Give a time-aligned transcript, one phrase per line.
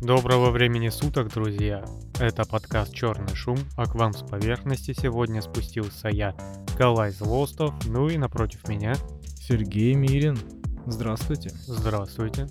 [0.00, 1.84] Доброго времени суток, друзья!
[2.18, 6.34] Это подкаст «Черный шум», а к вам с поверхности сегодня спустился я,
[6.78, 8.94] Калай Злостов, ну и напротив меня...
[9.36, 10.38] Сергей Мирин.
[10.86, 11.50] Здравствуйте.
[11.66, 12.46] Здравствуйте.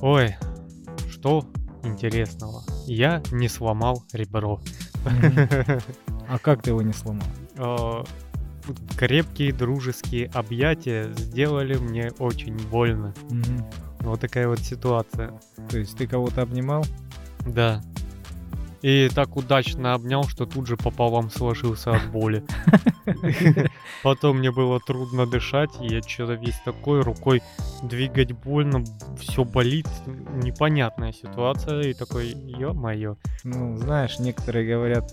[0.00, 0.36] Ой,
[1.10, 1.44] что
[1.82, 2.62] интересного?
[2.86, 4.60] Я не сломал ребро.
[6.28, 7.26] А как ты его не сломал?
[7.60, 8.04] А,
[8.96, 13.12] крепкие дружеские объятия сделали мне очень больно.
[14.10, 15.32] Вот такая вот ситуация.
[15.70, 16.84] То есть ты кого-то обнимал?
[17.46, 17.82] Да.
[18.80, 22.44] И так удачно обнял, что тут же пополам сложился от боли.
[24.04, 27.42] Потом мне было трудно дышать, и я что-то весь такой, рукой
[27.82, 28.84] двигать больно,
[29.18, 33.16] все болит, непонятная ситуация, и такой, ё-моё.
[33.42, 35.12] Ну, знаешь, некоторые говорят,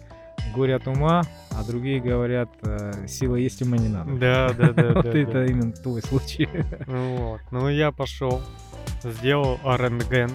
[0.54, 4.14] горе от ума, а другие говорят, э, сила есть, ума не надо.
[4.14, 4.94] Да, да, да.
[4.96, 6.48] Вот это именно твой случай.
[6.86, 8.42] Вот, ну я пошел,
[9.12, 10.32] сделал рентген,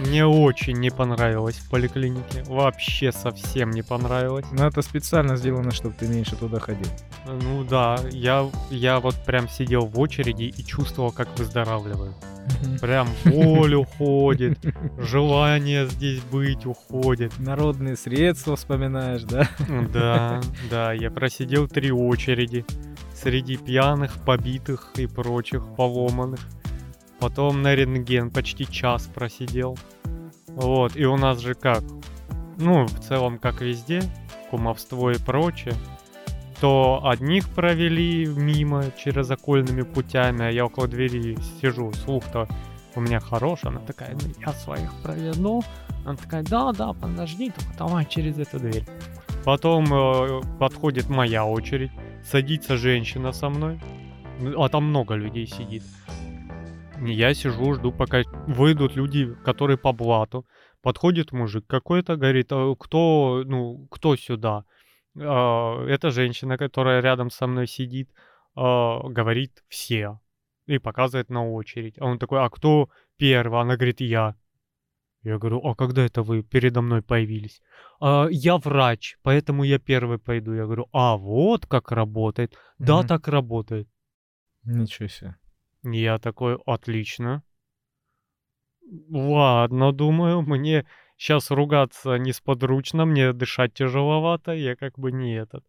[0.00, 2.42] мне очень не понравилось в поликлинике.
[2.46, 4.44] Вообще совсем не понравилось.
[4.52, 6.90] Но это специально сделано, чтобы ты меньше туда ходил.
[7.24, 12.14] Ну да, я, я вот прям сидел в очереди и чувствовал, как выздоравливаю.
[12.80, 14.58] Прям боль уходит,
[14.98, 17.32] желание здесь быть уходит.
[17.38, 19.48] Народные средства вспоминаешь, да?
[19.92, 22.64] Да, да, я просидел три очереди
[23.14, 26.40] среди пьяных, побитых и прочих поломанных.
[27.20, 29.78] Потом на рентген почти час просидел.
[30.48, 31.82] Вот, и у нас же как?
[32.58, 34.02] Ну, в целом, как везде,
[34.50, 35.74] кумовство и прочее.
[36.60, 42.48] То одних провели мимо через окольными путями, а я около двери сижу, слух-то
[42.96, 45.62] у меня хороший, она такая, ну, я своих проведу.
[46.04, 48.86] Она такая, да, да, подожди, только давай через эту дверь.
[49.44, 51.90] Потом э, подходит моя очередь,
[52.24, 53.78] садится женщина со мной,
[54.56, 55.82] а там много людей сидит.
[57.02, 60.46] Я сижу, жду, пока выйдут люди, которые по блату.
[60.82, 64.64] Подходит мужик какой-то, говорит, «А кто, ну, кто сюда?
[65.18, 68.10] А, эта женщина, которая рядом со мной сидит,
[68.54, 70.20] а, говорит все.
[70.66, 71.94] И показывает на очередь.
[71.98, 73.60] А он такой, а кто первый?
[73.60, 74.34] Она говорит, я.
[75.22, 77.60] Я говорю, а когда это вы передо мной появились?
[78.00, 80.52] А, я врач, поэтому я первый пойду.
[80.52, 82.52] Я говорю, а вот как работает.
[82.52, 82.86] Mm-hmm.
[82.86, 83.88] Да, так работает.
[84.64, 85.36] Ничего себе.
[85.82, 87.42] Я такой, отлично.
[89.10, 95.64] Ладно, думаю, мне сейчас ругаться несподручно, мне дышать тяжеловато, я как бы не этот.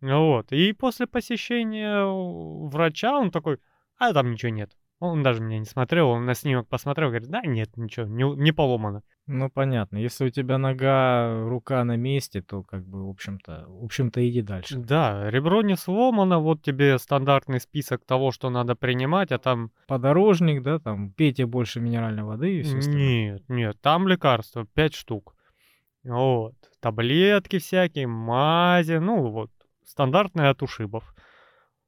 [0.00, 0.52] Вот.
[0.52, 3.58] И после посещения врача он такой,
[3.98, 4.77] а там ничего нет.
[5.00, 8.50] Он даже меня не смотрел, он на снимок посмотрел, говорит, да, нет, ничего, не, не
[8.50, 9.02] поломано.
[9.28, 9.98] Ну, понятно.
[9.98, 14.42] Если у тебя нога, рука на месте, то, как бы, в общем-то, в общем-то, иди
[14.42, 14.76] дальше.
[14.76, 19.70] Да, ребро не сломано, вот тебе стандартный список того, что надо принимать, а там...
[19.86, 23.32] Подорожник, да, там, пейте больше минеральной воды и все остальное.
[23.32, 25.36] Нет, нет, там лекарства, 5 штук.
[26.02, 29.50] Вот, таблетки всякие, мази, ну, вот,
[29.84, 31.14] стандартные от ушибов.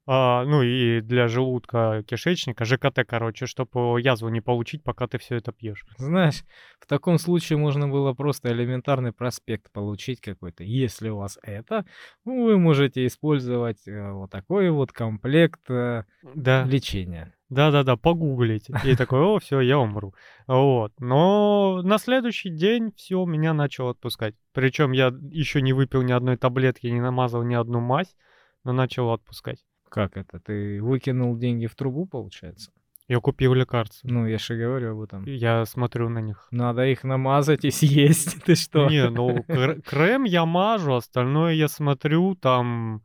[0.07, 5.35] А, ну и для желудка, кишечника, ЖКТ, короче, чтобы язву не получить, пока ты все
[5.35, 5.85] это пьешь.
[5.97, 6.43] Знаешь,
[6.79, 10.63] в таком случае можно было просто элементарный проспект получить какой-то.
[10.63, 11.85] Если у вас это,
[12.25, 16.63] вы можете использовать э, вот такой вот комплект э, да.
[16.63, 17.33] лечения.
[17.49, 18.73] Да-да-да, погуглите.
[18.83, 20.15] И такой, о, все, я умру.
[20.47, 20.93] Вот.
[20.99, 24.35] Но на следующий день все, меня начало отпускать.
[24.53, 28.15] Причем я еще не выпил ни одной таблетки, не намазал ни одну мазь,
[28.63, 29.59] но начал отпускать.
[29.91, 30.39] Как это?
[30.39, 32.71] Ты выкинул деньги в трубу, получается?
[33.09, 34.07] Я купил лекарства.
[34.07, 35.25] Ну, я же говорю об этом.
[35.25, 36.47] Я смотрю на них.
[36.51, 38.41] Надо их намазать и съесть.
[38.45, 38.89] Ты что?
[38.89, 39.43] Не, ну,
[39.85, 43.03] крем я мажу, остальное я смотрю там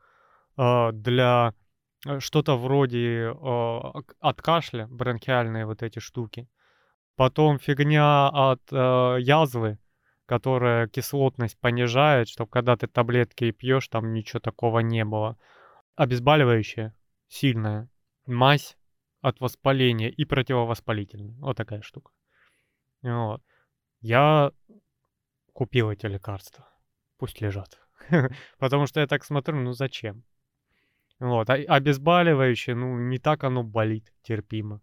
[0.56, 1.54] э, для
[2.20, 3.80] что-то вроде э,
[4.20, 6.48] от кашля, бронхиальные вот эти штуки.
[7.16, 9.78] Потом фигня от э, язвы,
[10.26, 15.36] которая кислотность понижает, чтобы когда ты таблетки пьешь, там ничего такого не было
[15.97, 16.95] обезболивающее,
[17.28, 17.89] сильное,
[18.27, 18.77] мазь
[19.21, 21.37] от воспаления и противовоспалительная.
[21.41, 22.13] Вот такая штука.
[23.03, 23.43] Вот.
[24.01, 24.53] Я
[25.53, 26.69] купил эти лекарства.
[27.19, 27.81] Пусть лежат.
[28.59, 30.22] Потому что я так смотрю, ну зачем?
[31.19, 31.48] Вот.
[31.51, 34.83] А обезболивающее, ну не так оно болит терпимо.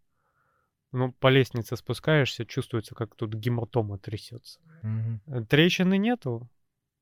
[0.91, 4.59] Ну, по лестнице спускаешься, чувствуется, как тут гематома трясется.
[4.83, 5.45] Mm-hmm.
[5.47, 6.47] Трещины нету?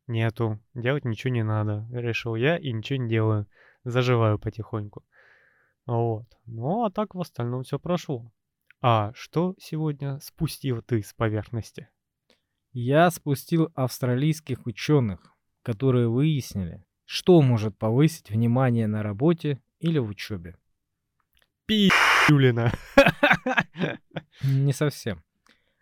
[0.08, 0.62] Нету.
[0.74, 1.86] Делать ничего не надо.
[1.92, 3.48] Решил я и ничего не делаю
[3.84, 5.04] заживаю потихоньку.
[5.86, 6.26] Вот.
[6.46, 8.32] Ну, а так в остальном все прошло.
[8.82, 11.90] А что сегодня спустил ты с поверхности?
[12.74, 20.56] Я спустил австралийских ученых, которые выяснили, что может повысить внимание на работе или в учебе.
[21.66, 22.72] Пи***лина.
[24.44, 25.24] Не совсем.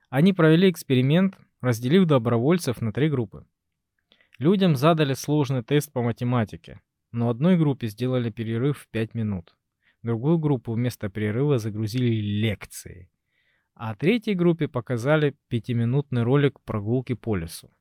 [0.10, 3.46] Они провели эксперимент, разделив добровольцев на три группы.
[4.40, 6.82] Людям задали сложный тест по математике,
[7.12, 9.56] но одной группе сделали перерыв в 5 минут.
[10.04, 13.10] Другую группу вместо перерыва загрузили лекции.
[13.74, 17.72] А третьей группе показали пятиминутный ролик прогулки по лесу.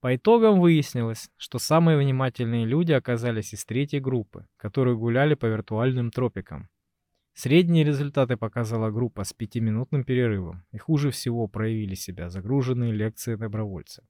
[0.00, 6.10] По итогам выяснилось, что самые внимательные люди оказались из третьей группы, которые гуляли по виртуальным
[6.10, 6.68] тропикам.
[7.32, 14.04] Средние результаты показала группа с пятиминутным перерывом, и хуже всего проявили себя загруженные лекции добровольцы.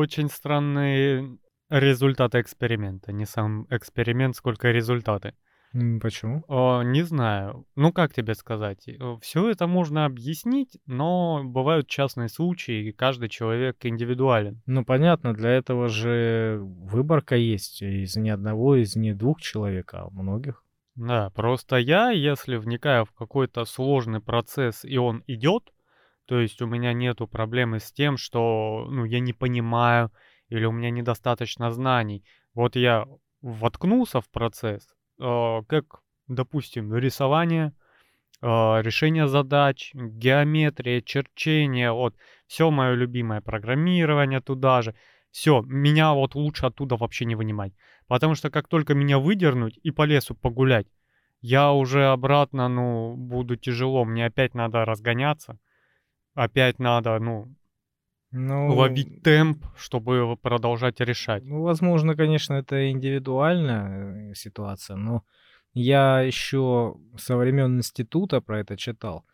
[0.00, 1.36] Очень странные
[1.68, 3.12] результаты эксперимента.
[3.12, 5.34] Не сам эксперимент, сколько результаты.
[6.00, 6.42] Почему?
[6.48, 7.66] О, не знаю.
[7.76, 8.88] Ну, как тебе сказать?
[9.20, 14.62] Все это можно объяснить, но бывают частные случаи, и каждый человек индивидуален.
[14.64, 20.08] Ну, понятно, для этого же выборка есть из ни одного, из ни двух человек, а
[20.08, 20.64] многих.
[20.94, 25.70] Да, просто я, если вникаю в какой-то сложный процесс, и он идет,
[26.30, 30.12] то есть у меня нету проблемы с тем, что, ну, я не понимаю,
[30.48, 32.24] или у меня недостаточно знаний.
[32.54, 33.04] Вот я
[33.42, 34.86] воткнулся в процесс,
[35.18, 37.72] э, как, допустим, рисование,
[38.42, 42.14] э, решение задач, геометрия, черчение, вот,
[42.46, 44.94] все мое любимое программирование туда же.
[45.32, 47.72] Все, меня вот лучше оттуда вообще не вынимать.
[48.06, 50.86] Потому что как только меня выдернуть и по лесу погулять,
[51.40, 54.04] я уже обратно, ну, буду тяжело.
[54.04, 55.58] Мне опять надо разгоняться.
[56.34, 57.54] Опять надо, ну,
[58.30, 61.44] ну, ловить темп, чтобы продолжать решать.
[61.44, 65.24] Ну, возможно, конечно, это индивидуальная э, ситуация, но
[65.74, 69.24] я еще со времен института про это читал.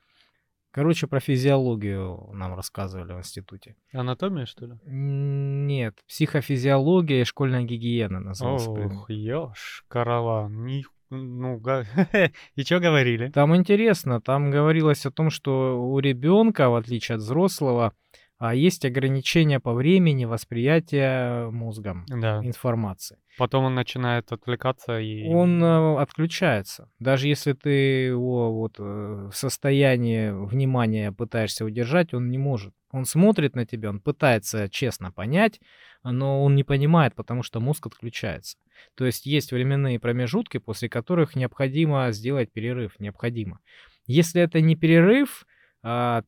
[0.71, 3.77] Короче, про физиологию нам рассказывали в институте.
[3.95, 4.75] Анатомия, что ли?
[4.85, 8.71] Нет, психофизиология и школьная гигиена называется.
[8.71, 10.67] Ох, ешь, караван,
[11.11, 11.63] ну,
[12.57, 13.31] и что говорили?
[13.31, 17.93] Там интересно, там говорилось о том, что у ребенка, в отличие от взрослого,
[18.39, 22.41] а есть ограничения по времени восприятия мозгом да.
[22.45, 23.19] информации.
[23.39, 25.27] Потом он начинает отвлекаться и...
[25.29, 26.91] Он э, отключается.
[26.99, 32.75] Даже если ты его вот э, в состоянии внимания пытаешься удержать, он не может.
[32.91, 35.61] Он смотрит на тебя, он пытается честно понять,
[36.03, 38.59] но он не понимает, потому что мозг отключается.
[38.95, 42.99] То есть есть временные промежутки, после которых необходимо сделать перерыв.
[42.99, 43.61] Необходимо.
[44.07, 45.47] Если это не перерыв,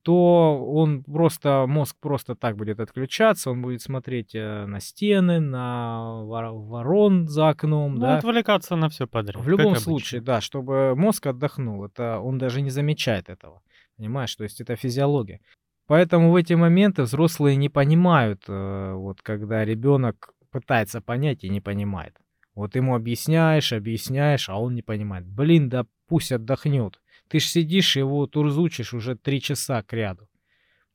[0.04, 6.22] то он просто, мозг просто так будет отключаться, он будет смотреть э, на стены, на
[6.22, 8.18] ворон за окном, ну, да.
[8.18, 9.42] отвлекаться на все подряд.
[9.42, 13.62] В любом случае, да, чтобы мозг отдохнул, это он даже не замечает этого,
[13.96, 15.40] понимаешь, то есть это физиология.
[15.88, 21.60] Поэтому в эти моменты взрослые не понимают, э, вот когда ребенок пытается понять и не
[21.60, 22.14] понимает.
[22.54, 25.26] Вот ему объясняешь, объясняешь, а он не понимает.
[25.26, 27.00] Блин, да пусть отдохнет.
[27.28, 30.28] Ты ж сидишь его турзучишь уже три часа к ряду.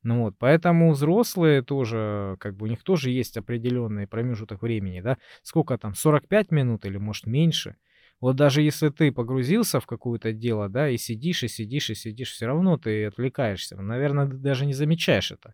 [0.03, 5.17] Ну вот, поэтому взрослые тоже, как бы у них тоже есть определенный промежуток времени, да?
[5.43, 7.77] Сколько там, 45 минут или может меньше?
[8.19, 12.31] Вот даже если ты погрузился в какое-то дело, да, и сидишь, и сидишь, и сидишь,
[12.31, 13.77] все равно ты отвлекаешься.
[13.81, 15.53] Наверное, ты даже не замечаешь это.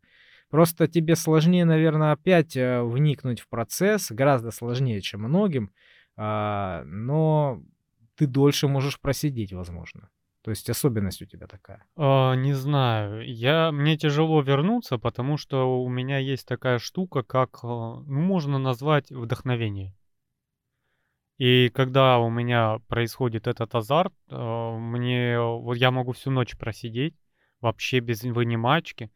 [0.49, 5.71] Просто тебе сложнее, наверное, опять э, вникнуть в процесс, гораздо сложнее, чем многим,
[6.15, 7.61] а, но
[8.15, 10.09] ты дольше можешь просидеть, возможно.
[10.41, 11.85] То есть особенность у тебя такая?
[11.97, 13.25] А, не знаю.
[13.27, 18.57] Я, мне тяжело вернуться, потому что у меня есть такая штука, как, а, ну, можно
[18.57, 19.93] назвать вдохновение.
[21.37, 27.15] И когда у меня происходит этот азарт, а, мне, вот я могу всю ночь просидеть,
[27.59, 29.11] вообще без вынимачки,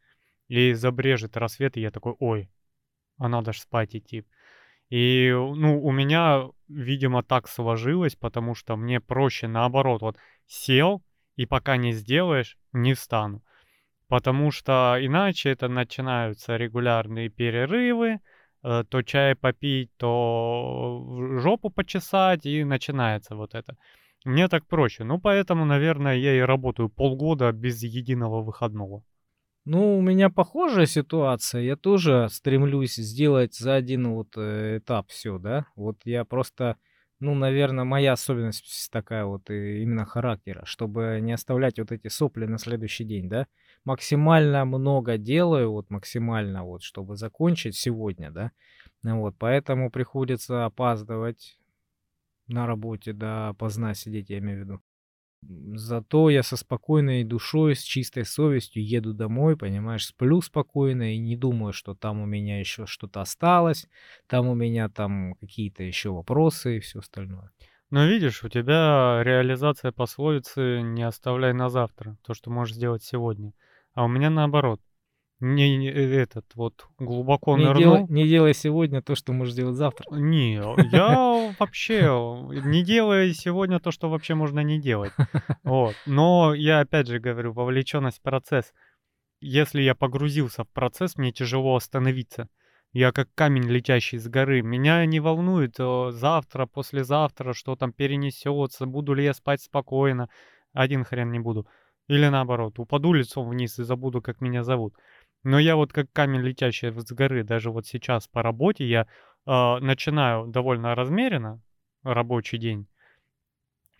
[0.50, 2.50] и забрежет рассвет, и я такой, ой,
[3.18, 4.26] а надо ж спать идти.
[4.90, 11.02] И, ну, у меня, видимо, так сложилось, потому что мне проще наоборот, вот сел,
[11.36, 13.42] и пока не сделаешь, не встану.
[14.08, 18.20] Потому что иначе это начинаются регулярные перерывы,
[18.64, 23.76] э, то чай попить, то жопу почесать, и начинается вот это.
[24.26, 25.04] Мне так проще.
[25.04, 29.04] Ну, поэтому, наверное, я и работаю полгода без единого выходного.
[29.66, 31.62] Ну, у меня похожая ситуация.
[31.62, 35.66] Я тоже стремлюсь сделать за один вот э, этап все, да.
[35.76, 36.78] Вот я просто
[37.20, 42.58] ну, наверное, моя особенность такая вот именно характера, чтобы не оставлять вот эти сопли на
[42.58, 43.48] следующий день, да.
[43.86, 48.52] Максимально много делаю, вот максимально вот, чтобы закончить сегодня, да.
[49.04, 51.58] Вот, поэтому приходится опаздывать
[52.48, 54.82] на работе, да, поздно сидеть, я имею в виду.
[55.76, 61.36] Зато я со спокойной душой, с чистой совестью еду домой, понимаешь, сплю спокойно и не
[61.36, 63.88] думаю, что там у меня еще что-то осталось,
[64.28, 67.52] там у меня там какие-то еще вопросы и все остальное.
[67.90, 73.54] Но видишь, у тебя реализация пословицы «не оставляй на завтра», то, что можешь сделать сегодня.
[73.94, 74.82] А у меня наоборот.
[75.44, 77.82] Не, не э, этот вот глубоко Не нырнул.
[77.82, 80.06] делай, не делай сегодня то, что можешь сделать завтра.
[80.10, 80.54] Не,
[80.90, 82.04] я вообще
[82.64, 85.12] не делаю сегодня то, что вообще можно не делать.
[85.64, 85.96] Вот.
[86.06, 88.72] Но я опять же говорю, вовлеченность в процесс.
[89.42, 92.48] Если я погрузился в процесс, мне тяжело остановиться.
[92.94, 94.62] Я как камень, летящий с горы.
[94.62, 100.30] Меня не волнует завтра, послезавтра, что там перенесется, буду ли я спать спокойно.
[100.72, 101.68] Один хрен не буду.
[102.08, 104.94] Или наоборот, упаду лицом вниз и забуду, как меня зовут.
[105.44, 109.08] Но я вот как камень, летящий с горы, даже вот сейчас по работе, я
[109.46, 111.62] э, начинаю довольно размеренно
[112.04, 112.88] рабочий день,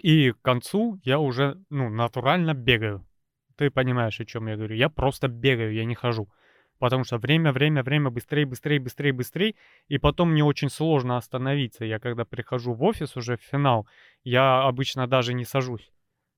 [0.04, 3.08] и к концу я уже, ну, натурально бегаю.
[3.56, 4.76] Ты понимаешь, о чем я говорю.
[4.76, 6.30] Я просто бегаю, я не хожу.
[6.78, 9.56] Потому что время, время, время, быстрее, быстрее, быстрее, быстрее.
[9.88, 11.86] И потом мне очень сложно остановиться.
[11.86, 13.88] Я когда прихожу в офис уже в финал,
[14.26, 15.93] я обычно даже не сажусь.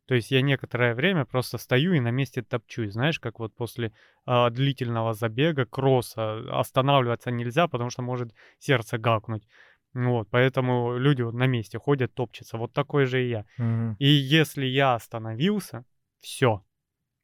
[0.08, 2.94] То есть я некоторое время просто стою и на месте топчусь.
[2.94, 3.92] Знаешь, как вот после
[4.28, 9.48] э, длительного забега, кросса, останавливаться нельзя, потому что может сердце гакнуть.
[9.94, 12.58] Вот, поэтому люди вот на месте ходят, топчутся.
[12.58, 13.46] Вот такой же и я.
[13.58, 13.96] Мгм.
[13.98, 15.86] И если я остановился,
[16.20, 16.64] все.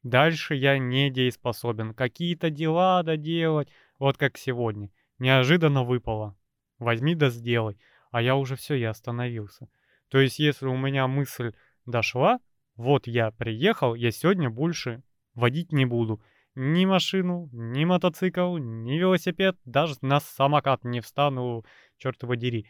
[0.02, 1.94] Дальше я не дееспособен.
[1.94, 4.90] Какие-то дела доделать, вот как сегодня.
[5.18, 6.36] Неожиданно выпало.
[6.78, 7.78] Возьми да сделай.
[8.10, 9.68] А я уже все, я остановился.
[10.08, 11.52] То есть, если у меня мысль
[11.86, 12.40] дошла,
[12.76, 15.02] вот я приехал, я сегодня больше
[15.34, 16.22] водить не буду.
[16.54, 21.64] Ни машину, ни мотоцикл, ни велосипед, даже на самокат не встану,
[21.96, 22.66] черт его дери.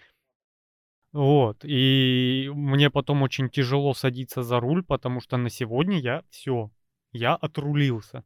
[1.13, 6.71] Вот, и мне потом очень тяжело садиться за руль, потому что на сегодня я все,
[7.13, 8.25] я отрулился.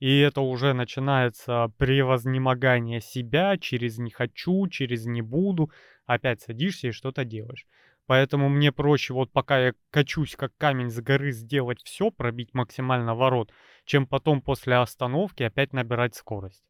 [0.00, 5.70] И это уже начинается превознемогание себя через «не хочу», через «не буду».
[6.06, 7.66] Опять садишься и что-то делаешь.
[8.06, 13.14] Поэтому мне проще, вот пока я качусь как камень с горы, сделать все, пробить максимально
[13.14, 13.50] ворот,
[13.86, 16.62] чем потом после остановки опять набирать скорость.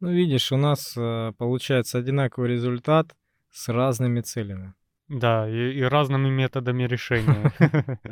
[0.00, 3.16] Ну, видишь, у нас э, получается одинаковый результат
[3.50, 4.74] с разными целями.
[5.08, 7.52] Да, и, и разными методами решения.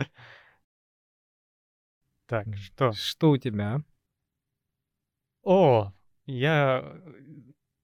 [2.27, 2.93] Так, что?
[2.93, 3.83] Что у тебя?
[5.43, 5.93] О,
[6.25, 7.03] я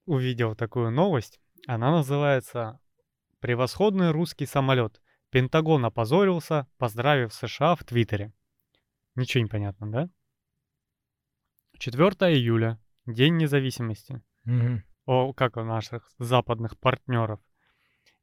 [0.07, 1.41] увидел такую новость.
[1.67, 2.81] Она называется
[3.41, 5.01] «Превосходный русский самолет.
[5.31, 8.33] Пентагон опозорился, поздравив США в Твиттере».
[9.15, 10.09] Ничего не понятно, да?
[11.79, 14.23] 4 июля, День независимости.
[14.45, 14.85] Мгм.
[15.07, 17.41] О, как у наших западных партнеров.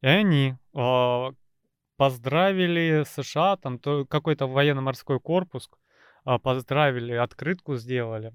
[0.02, 1.34] И они о,
[1.98, 5.70] поздравили США, там то, какой-то военно-морской корпус,
[6.24, 8.34] а, поздравили, открытку сделали.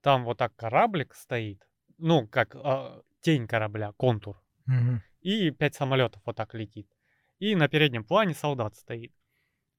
[0.00, 1.66] Там вот так кораблик стоит,
[1.98, 4.40] ну, как а, тень корабля, контур.
[4.66, 5.02] Мгм.
[5.24, 6.86] И пять самолетов вот так летит.
[7.38, 9.12] И на переднем плане солдат стоит.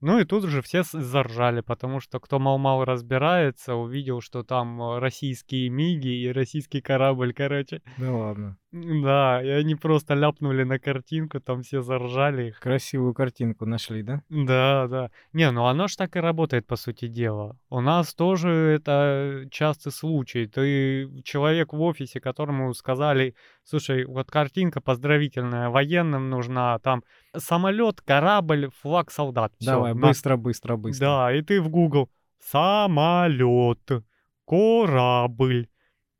[0.01, 4.99] Ну и тут же все заржали, потому что кто мал-мал разбирается, увидел, что там э,
[4.99, 7.81] российские миги и российский корабль, короче.
[7.97, 8.57] Да ладно.
[8.75, 12.53] Да, и они просто ляпнули на картинку, там все заржали.
[12.59, 14.21] Красивую картинку нашли, да?
[14.29, 15.11] Да, да.
[15.31, 17.57] Не, ну оно ж так и работает, по сути дела.
[17.69, 20.45] У нас тоже это частый случай.
[20.45, 27.03] Ты человек в офисе, которому сказали, слушай, вот картинка поздравительная, военным нужна, там
[27.37, 29.53] самолет, корабль, флаг солдат.
[29.57, 31.05] Всё, Давай, на- быстро, быстро, быстро.
[31.05, 33.89] Да, и ты в Google самолет,
[34.45, 35.67] корабль.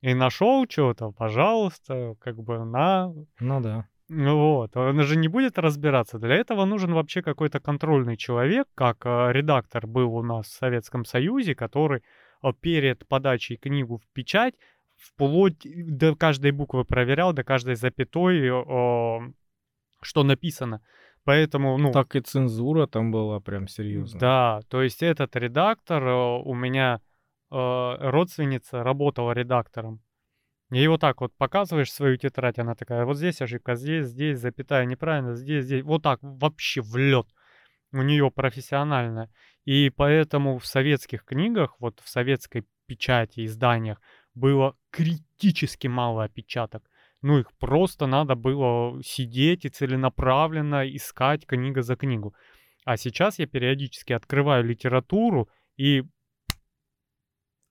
[0.05, 3.87] И нашел что-то, пожалуйста, как бы на Ну да.
[4.07, 6.19] вот, он же не будет разбираться.
[6.19, 11.05] Для этого нужен вообще какой-то контрольный человек, как э, редактор был у нас в Советском
[11.05, 12.03] Союзе, который
[12.43, 14.53] э, перед подачей книгу в печать
[14.95, 19.33] вплоть до каждой буквы проверял, до каждой запятой, э,
[20.03, 20.81] что написано.
[21.23, 24.19] Поэтому, ну, Так и цензура там была прям серьезно.
[24.19, 27.14] да, то есть этот редактор, э, у меня э,
[27.55, 30.01] родственница работала редактором.
[30.71, 34.85] И вот так вот показываешь свою тетрадь, она такая, вот здесь ошибка, здесь, здесь, запятая
[34.85, 35.83] неправильно, здесь, здесь.
[35.83, 37.27] Вот так вообще в лед.
[37.91, 39.29] У нее профессиональная.
[39.63, 44.01] И поэтому в советских книгах, вот в советской печати, изданиях,
[44.33, 46.83] было критически мало опечаток.
[47.21, 52.35] Ну, их просто надо было сидеть и целенаправленно искать книга за книгу.
[52.85, 56.03] А сейчас я периодически открываю литературу и...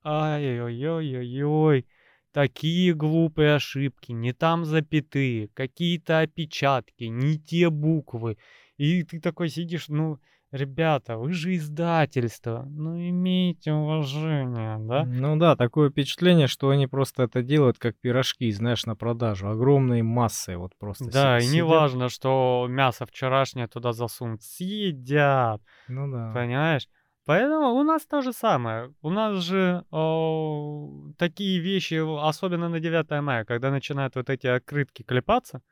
[0.04, 1.86] Ай-ой-ой-ой-ой.
[2.32, 8.38] Такие глупые ошибки, не там запятые, какие-то опечатки, не те буквы.
[8.76, 10.18] И ты такой сидишь, ну,
[10.50, 15.04] ребята, вы же издательство, ну имейте уважение, да?
[15.04, 19.48] Ну да, такое впечатление, что они просто это делают как пирожки, знаешь, на продажу.
[19.48, 24.42] Огромные массы вот просто Да, и не важно, что мясо вчерашнее туда засунут.
[24.42, 25.62] Съедят.
[25.88, 26.32] Ну да.
[26.34, 26.88] Понимаешь?
[27.26, 28.92] Поэтому у нас то же самое.
[29.00, 31.94] У нас же о, такие вещи,
[32.28, 35.62] особенно на 9 мая, когда начинают вот эти открытки клепаться,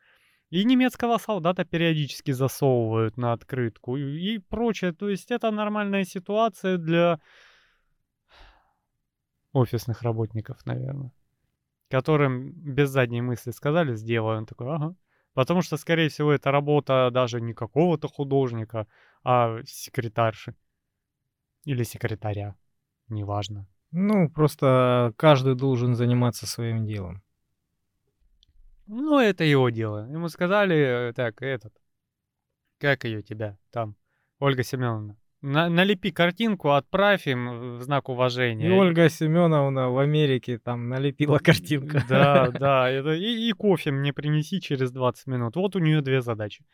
[0.48, 4.92] и немецкого солдата периодически засовывают на открытку и, и прочее.
[4.92, 7.20] То есть это нормальная ситуация для
[9.52, 11.12] офисных работников, наверное.
[11.90, 14.38] Которым без задней мысли сказали, сделаю.
[14.38, 14.94] Он такой, ага.
[15.34, 18.86] Потому что, скорее всего, это работа даже не какого-то художника,
[19.24, 20.54] а секретарши.
[21.64, 22.56] Или секретаря.
[23.08, 23.66] Неважно.
[23.92, 27.22] Ну, просто каждый должен заниматься своим делом.
[28.86, 30.08] Ну, это его дело.
[30.10, 31.72] Ему сказали, э, так, этот,
[32.78, 33.96] как ее тебя там,
[34.38, 38.68] Ольга Семеновна, на, налепи картинку, отправь им в знак уважения.
[38.68, 41.98] И Ольга Семеновна в Америке там налепила картинку.
[42.08, 45.56] Да, да, это, и, и кофе мне принеси через 20 минут.
[45.56, 46.64] Вот у нее две задачи.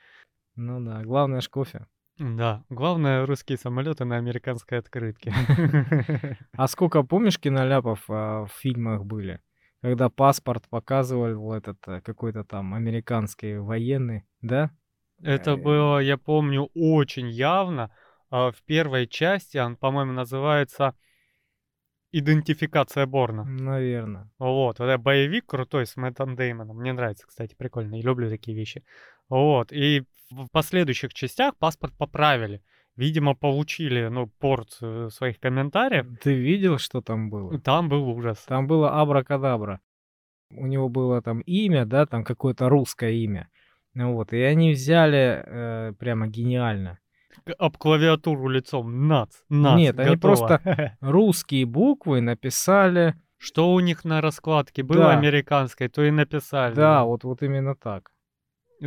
[0.54, 1.87] Ну да, главное ж кофе.
[2.18, 5.32] Да, главное русские самолеты на американской открытке.
[6.52, 9.40] А сколько, помнишь, киноляпов а, в фильмах были?
[9.80, 14.70] когда паспорт показывал этот э, какой-то там американский военный, да?
[15.22, 17.90] Это э, было, я помню, очень явно.
[18.30, 20.94] А, в первой части он, по-моему, называется
[22.10, 23.44] «Идентификация Борна».
[23.44, 24.30] Наверное.
[24.38, 26.78] Вот, это боевик крутой с Мэттом Деймоном.
[26.78, 27.94] Мне нравится, кстати, прикольно.
[27.94, 28.84] Я люблю такие вещи.
[29.28, 32.62] Вот, и в последующих частях паспорт поправили
[32.99, 36.06] видимо, получили, ну, порцию своих комментариев.
[36.20, 37.58] Ты видел, что там было?
[37.61, 38.44] Там был ужас.
[38.47, 39.80] Там было абракадабра.
[40.50, 43.49] У него было там имя, да, там какое-то русское имя.
[43.94, 46.99] Ну вот, и они взяли э, прямо гениально.
[47.58, 49.08] Об клавиатуру лицом.
[49.08, 50.11] Нац, нац, Нет, готово.
[50.11, 53.14] они просто русские буквы написали.
[53.40, 55.16] Что у них на раскладке было да.
[55.16, 56.75] американской, то и написали.
[56.75, 58.11] Да, вот, вот именно так.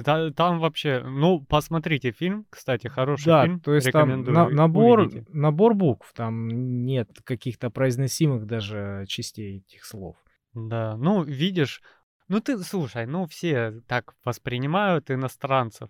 [0.04, 3.60] Там вообще, ну, посмотрите фильм, кстати, хороший да, фильм.
[3.60, 10.16] то есть там на, набор, набор букв, там нет каких-то произносимых даже частей этих слов.
[10.54, 11.82] Да, ну, видишь,
[12.28, 15.90] ну ты, слушай, ну все так воспринимают иностранцев.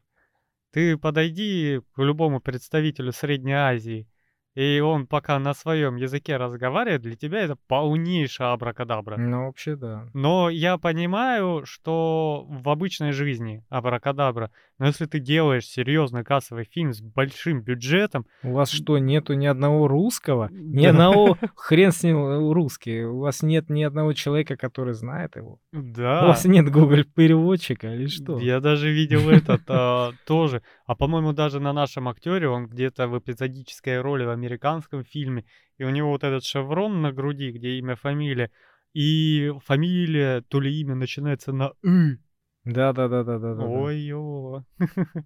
[0.71, 4.07] Ты подойди к любому представителю Средней Азии,
[4.55, 9.17] и он пока на своем языке разговаривает, для тебя это полнейшая абракадабра.
[9.17, 10.07] Ну, вообще да.
[10.13, 16.91] Но я понимаю, что в обычной жизни абракадабра, но если ты делаешь серьезный кассовый фильм
[16.91, 18.25] с большим бюджетом...
[18.43, 20.49] У вас что, нету ни одного русского?
[20.51, 21.37] Ни одного...
[21.55, 23.03] Хрен с ним э, русский.
[23.03, 25.59] У вас нет ни одного человека, который знает его?
[25.71, 26.23] Да.
[26.23, 28.39] У вас нет Google переводчика или что?
[28.39, 30.61] Я даже видел этот а, тоже.
[30.85, 35.45] А по-моему, даже на нашем актере он где-то в эпизодической роли в американском фильме,
[35.77, 38.51] и у него вот этот шеврон на груди, где имя, фамилия,
[38.93, 42.19] и фамилия, то ли имя начинается на «ы».
[42.65, 43.63] Да-да-да-да-да.
[43.63, 44.63] Ой-ё.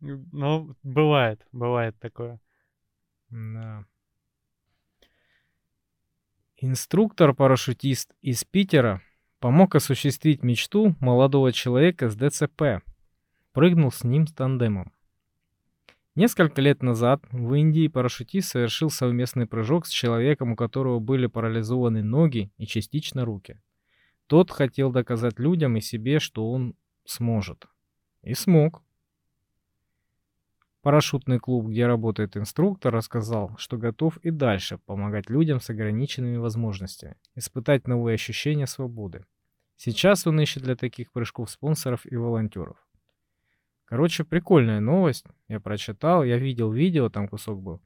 [0.00, 2.38] Ну, бывает, бывает такое.
[3.30, 3.86] Да.
[6.58, 9.00] Инструктор-парашютист из Питера
[9.38, 12.82] помог осуществить мечту молодого человека с ДЦП.
[13.52, 14.93] Прыгнул с ним с тандемом.
[16.16, 22.04] Несколько лет назад в Индии парашютист совершил совместный прыжок с человеком, у которого были парализованы
[22.04, 23.60] ноги и частично руки.
[24.28, 27.66] Тот хотел доказать людям и себе, что он сможет.
[28.22, 28.82] И смог.
[30.82, 37.16] Парашютный клуб, где работает инструктор, рассказал, что готов и дальше помогать людям с ограниченными возможностями,
[37.34, 39.24] испытать новые ощущения свободы.
[39.76, 42.83] Сейчас он ищет для таких прыжков спонсоров и волонтеров.
[43.84, 45.26] Короче, прикольная новость.
[45.48, 47.82] Я прочитал, я видел видео, там кусок был.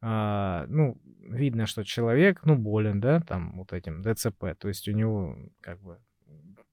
[0.00, 4.56] А, ну, видно, что человек, ну, болен, да, там вот этим ДЦП.
[4.58, 5.98] То есть у него как бы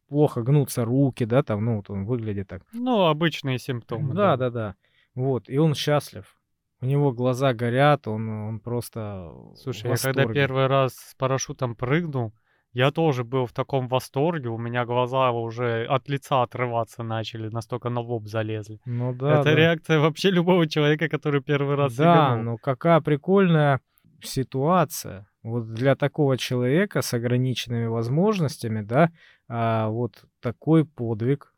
[0.08, 2.64] плохо гнутся руки, да, там, ну, вот он выглядит так.
[2.74, 4.14] Ну, обычные симптомы.
[4.14, 4.50] Да, да, да.
[4.50, 4.76] да.
[5.16, 6.38] Вот, и он счастлив.
[6.82, 12.34] У него глаза горят, он, он просто Слушай, я когда первый раз с парашютом прыгнул,
[12.74, 17.90] я тоже был в таком восторге, у меня глаза уже от лица отрываться начали, настолько
[17.90, 18.80] на лоб залезли.
[18.86, 19.40] Ну да.
[19.40, 19.56] Это да.
[19.56, 22.44] реакция вообще любого человека, который первый раз Да, сиганул.
[22.44, 23.80] ну какая прикольная
[24.22, 25.28] ситуация.
[25.44, 29.12] Вот для такого человека с ограниченными возможностями, да,
[29.48, 31.54] а вот такой подвиг,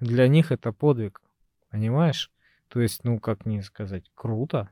[0.00, 1.22] для них это подвиг,
[1.70, 2.30] понимаешь?
[2.68, 4.68] То есть, ну, как не сказать, круто.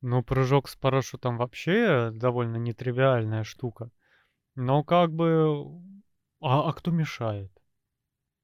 [0.00, 3.90] Ну, прыжок с парашютом вообще довольно нетривиальная штука.
[4.54, 5.64] Но как бы...
[6.40, 7.52] А, а кто мешает?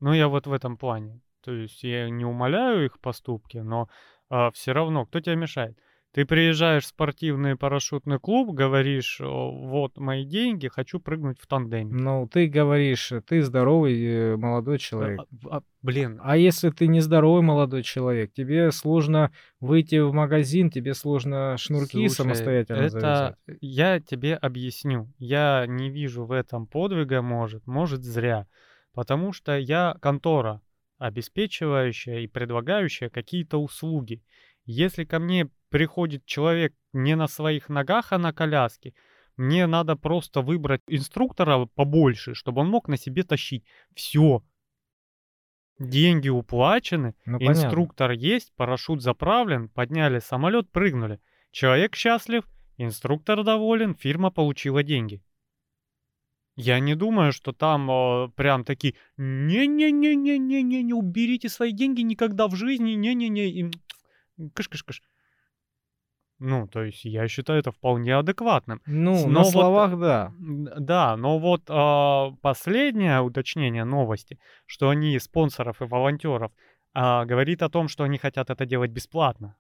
[0.01, 1.21] Ну, я вот в этом плане.
[1.42, 3.88] То есть я не умоляю их поступки, но
[4.29, 5.79] а, все равно, кто тебе мешает?
[6.12, 11.92] Ты приезжаешь в спортивный парашютный клуб, говоришь, вот мои деньги, хочу прыгнуть в тандеме.
[11.92, 15.21] Ну, ты говоришь, ты здоровый э, молодой а, человек.
[15.21, 16.18] А, а, блин.
[16.23, 22.09] А если ты не здоровый молодой человек, тебе сложно выйти в магазин, тебе сложно шнурки
[22.09, 23.37] Слушай, самостоятельно это завязать.
[23.61, 25.12] Я тебе объясню.
[25.18, 28.47] Я не вижу в этом подвига, может, может зря.
[28.94, 30.62] Потому что я контора,
[30.97, 34.23] обеспечивающая и предлагающая какие-то услуги.
[34.64, 38.95] Если ко мне приходит человек не на своих ногах, а на коляске,
[39.37, 43.65] мне надо просто выбрать инструктора побольше, чтобы он мог на себе тащить.
[43.95, 44.43] Все.
[45.79, 48.27] Деньги уплачены, ну, инструктор понятно.
[48.27, 51.21] есть, парашют заправлен, подняли самолет, прыгнули.
[51.53, 52.43] Человек счастлив,
[52.79, 55.23] инструктор доволен, фирма получила деньги.
[56.57, 62.91] Я не думаю, что там э, прям такие «не-не-не-не-не-не, уберите свои деньги никогда в жизни,
[62.95, 63.71] не-не-не,
[64.55, 65.01] кыш-кыш-кыш.
[66.38, 68.81] Ну, то есть я считаю это вполне адекватным.
[68.87, 70.33] Ну, но на вот, словах, да.
[70.38, 76.53] Да, но вот э, последнее уточнение новости, что они спонсоров и волонтеров,
[76.94, 79.57] э, говорит о том, что они хотят это делать бесплатно,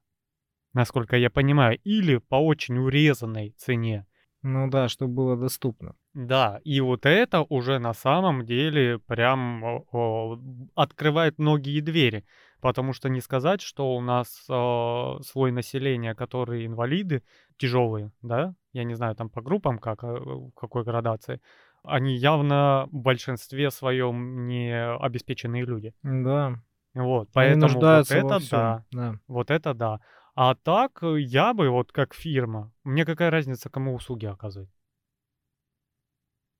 [0.72, 4.06] насколько я понимаю, или по очень урезанной цене.
[4.42, 5.94] Ну да, чтобы было доступно.
[6.14, 10.38] Да, и вот это уже на самом деле прям о,
[10.76, 12.24] открывает многие двери.
[12.60, 17.22] Потому что не сказать, что у нас э, слой населения, которые инвалиды,
[17.56, 20.16] тяжелые, да, я не знаю там по группам, как, э,
[20.56, 21.40] какой градации,
[21.84, 25.94] они явно в большинстве своем не обеспеченные люди.
[26.02, 26.60] Да.
[26.94, 30.00] Вот, поэтому вот это да, да, вот это да.
[30.34, 34.70] А так я бы вот как фирма, мне какая разница, кому услуги оказывать?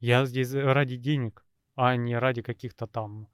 [0.00, 3.28] Я здесь ради денег, а не ради каких-то там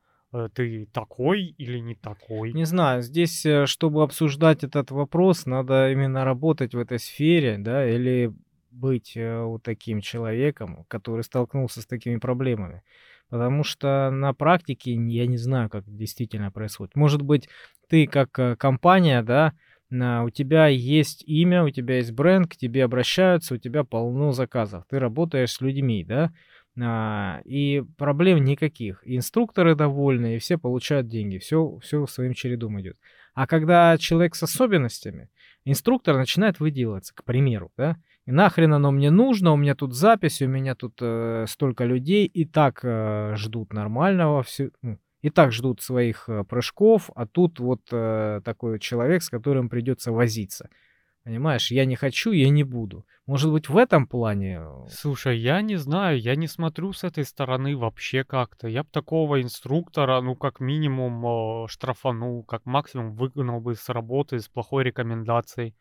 [0.55, 2.53] ты такой или не такой?
[2.53, 7.89] Не знаю, здесь, э, чтобы обсуждать этот вопрос, надо именно работать в этой сфере, да,
[7.89, 8.33] или
[8.71, 12.83] быть э, вот таким человеком, который столкнулся с такими проблемами.
[13.31, 16.95] Потому что на практике я не знаю, как действительно происходит.
[16.95, 17.49] Может быть,
[17.89, 19.55] ты как компания, да,
[19.91, 24.85] у тебя есть имя, у тебя есть бренд, к тебе обращаются, у тебя полно заказов.
[24.91, 26.33] Ты работаешь с людьми, да,
[26.77, 29.03] и проблем никаких.
[29.05, 31.39] инструкторы довольны, и все получают деньги.
[31.39, 32.97] Все, все своим чередом идет.
[33.35, 35.29] А когда человек с особенностями,
[35.65, 40.41] инструктор начинает выделываться, к примеру, да, и нахрен оно мне нужно, у меня тут запись,
[40.41, 45.53] у меня тут э, столько людей, и так э, ждут нормального, все, ну, и так
[45.53, 50.71] ждут своих э, прыжков, а тут вот э, такой человек, с которым придется возиться.
[51.25, 53.07] Понимаешь, я не хочу, я не буду.
[53.27, 54.61] Может быть, в этом плане...
[54.61, 58.69] Э, Слушай, я не знаю, я не смотрю с этой стороны вообще как-то.
[58.69, 64.39] Я бы такого инструктора, ну, как минимум, э, штрафанул, как максимум выгнал бы с работы
[64.39, 65.75] с плохой рекомендацией.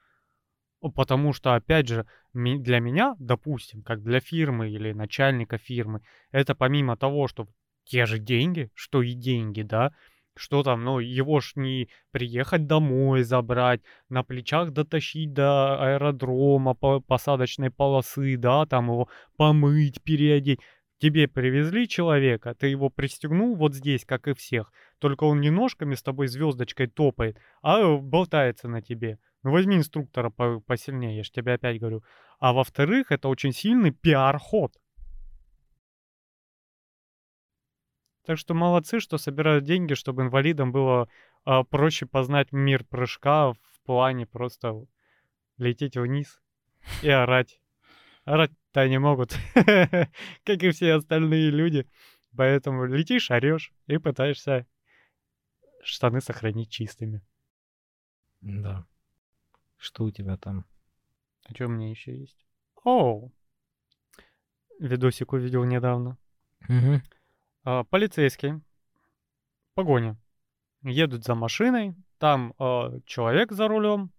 [0.95, 6.01] Потому что, опять же, для меня, допустим, как для фирмы или начальника фирмы,
[6.32, 7.47] это помимо того, что
[7.84, 9.91] те же деньги, что и деньги, да,
[10.36, 17.00] что там, ну, его ж не приехать домой забрать, на плечах дотащить до аэродрома, по
[17.00, 20.60] посадочной полосы, да, там его помыть, переодеть.
[21.00, 25.96] Тебе привезли человека, ты его пристегнул вот здесь, как и всех, только он не ножками
[25.96, 29.19] с тобой звездочкой топает, а болтается на тебе.
[29.43, 32.04] Ну возьми инструктора по посильнее, я же тебе опять говорю.
[32.39, 34.72] А во-вторых, это очень сильный пиар-ход.
[38.25, 41.09] Так что молодцы, что собирают деньги, чтобы инвалидам было
[41.43, 44.86] а, проще познать мир прыжка в плане просто
[45.57, 46.41] лететь вниз
[47.01, 47.59] и орать.
[48.23, 51.89] Орать-то они могут, как и все остальные люди.
[52.36, 54.65] Поэтому летишь, орешь и пытаешься
[55.83, 57.21] штаны сохранить чистыми.
[58.39, 58.86] Да.
[59.77, 60.65] Что у тебя там?
[61.43, 62.38] А что у меня еще есть?
[62.86, 63.29] О,
[64.79, 66.17] видосик увидел недавно.
[66.69, 67.01] Угу.
[67.65, 68.62] А, полицейские,
[69.73, 70.17] погоня,
[70.84, 74.12] едут за машиной, там э, человек за рулем,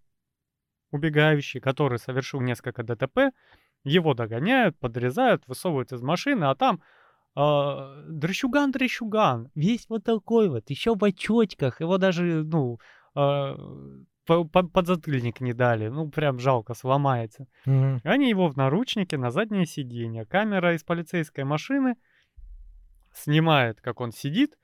[0.91, 3.31] убегающий, который совершил несколько ДТП,
[3.83, 6.81] его догоняют, подрезают, высовывают из машины, а там
[7.35, 12.79] э, дрещуган, дрещуган, весь вот такой вот, еще в очочках, его даже, ну,
[13.15, 13.55] э,
[14.25, 17.45] подзатыльник не дали, ну, прям жалко, сломается.
[17.67, 17.99] Mm-hmm.
[18.05, 21.95] Они его в наручнике на заднее сиденье, камера из полицейской машины—
[23.15, 24.57] снимает, как он сидит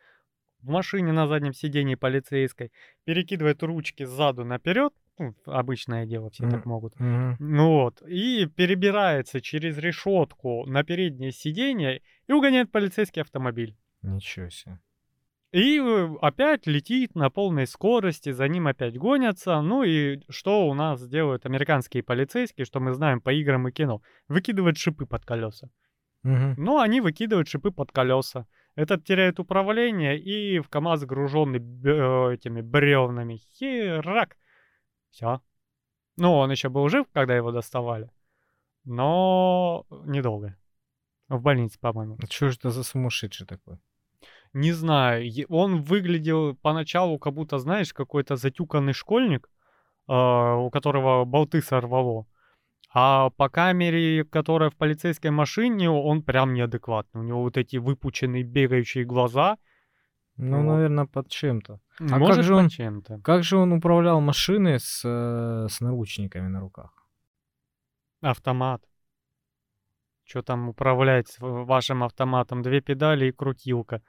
[0.62, 2.72] в машине на заднем сидении полицейской,
[3.04, 6.52] перекидывает ручки сзаду наперед, ну, обычное дело, все mm-hmm.
[6.52, 6.96] так могут.
[6.96, 7.36] Mm-hmm.
[7.40, 13.76] Ну вот, и перебирается через решетку на переднее сиденье и угоняет полицейский автомобиль.
[14.02, 14.80] Ничего себе.
[15.52, 19.62] И э, опять летит на полной скорости, за ним опять гонятся.
[19.62, 24.02] Ну и что у нас делают американские полицейские, что мы знаем по играм и кино?
[24.30, 25.70] Выкидывают шипы под колеса.
[26.24, 26.56] Мгм.
[26.58, 28.46] Ну, они выкидывают шипы под колеса.
[28.76, 34.38] Этот теряет управление, и в КамАЗ, груженный б- э, этими бревнами, херак.
[35.10, 35.42] Все.
[36.18, 38.10] Ну, он еще был жив, когда его доставали.
[38.86, 40.56] Но недолго.
[41.28, 42.18] В больнице, по-моему.
[42.22, 43.78] А Что же это за сумасшедший такой?
[44.54, 49.50] Не знаю, он выглядел поначалу, как будто, знаешь, какой-то затюканный школьник,
[50.08, 52.28] а, у которого болты сорвало.
[52.94, 57.22] А по камере, которая в полицейской машине, он прям неадекватный.
[57.22, 59.58] У него вот эти выпученные бегающие глаза.
[60.38, 60.74] Ну, Вот.
[60.74, 61.80] наверное, под чем-то.
[62.00, 63.20] А Может, как же он- чем-то.
[63.24, 66.92] Как же он управлял машиной с, э, с наручниками на руках?
[68.22, 68.82] Автомат.
[70.26, 72.62] Что там управлять вашим автоматом?
[72.62, 74.02] Две педали и крутилка.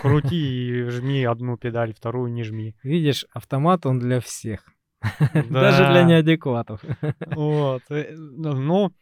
[0.00, 2.76] Крути и жми одну педаль, вторую не жми.
[2.82, 4.64] Видишь, автомат он для всех.
[5.50, 6.80] Даже для неадекватов.
[7.26, 7.82] Вот.
[7.90, 8.92] э, Ну, ну,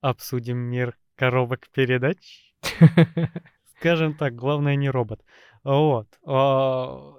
[0.00, 2.54] обсудим мир коробок передач.
[3.78, 5.24] Скажем так, главное не робот.
[5.64, 6.08] Вот.
[6.26, 7.14] а,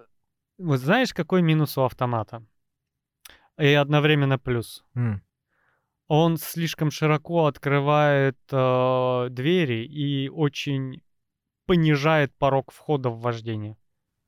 [0.57, 2.43] Вот знаешь, какой минус у автомата?
[3.57, 4.83] И одновременно плюс.
[6.07, 11.01] Он слишком широко открывает э, двери и очень
[11.65, 13.75] понижает порог входа в вождение.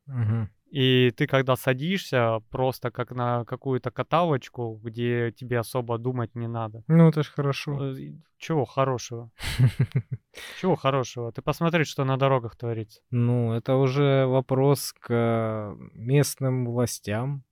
[0.07, 0.49] мгм.
[0.69, 6.83] И ты, когда садишься, просто как на какую-то каталочку, где тебе особо думать не надо.
[6.87, 7.95] Ну, это ж хорошо.
[7.95, 7.95] Э,
[8.37, 9.31] Чего хорошего?
[10.61, 11.31] Чего хорошего?
[11.31, 13.01] Ты посмотри, что на дорогах творится.
[13.11, 17.43] Ну, это уже вопрос к местным властям.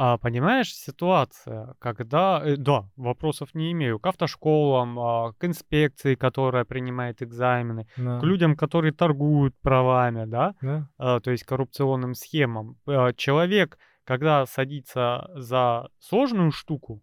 [0.00, 2.40] А, понимаешь, ситуация, когда...
[2.44, 3.98] э, да, вопросов не имею.
[3.98, 10.54] К автошколам, а, к инспекции, которая принимает экзамены, Да, к людям, которые торгуют правами, да,
[10.62, 10.88] да?
[10.98, 12.76] а, то есть коррупционным схемам.
[12.86, 17.02] А, Человек, когда садится за сложную штуку,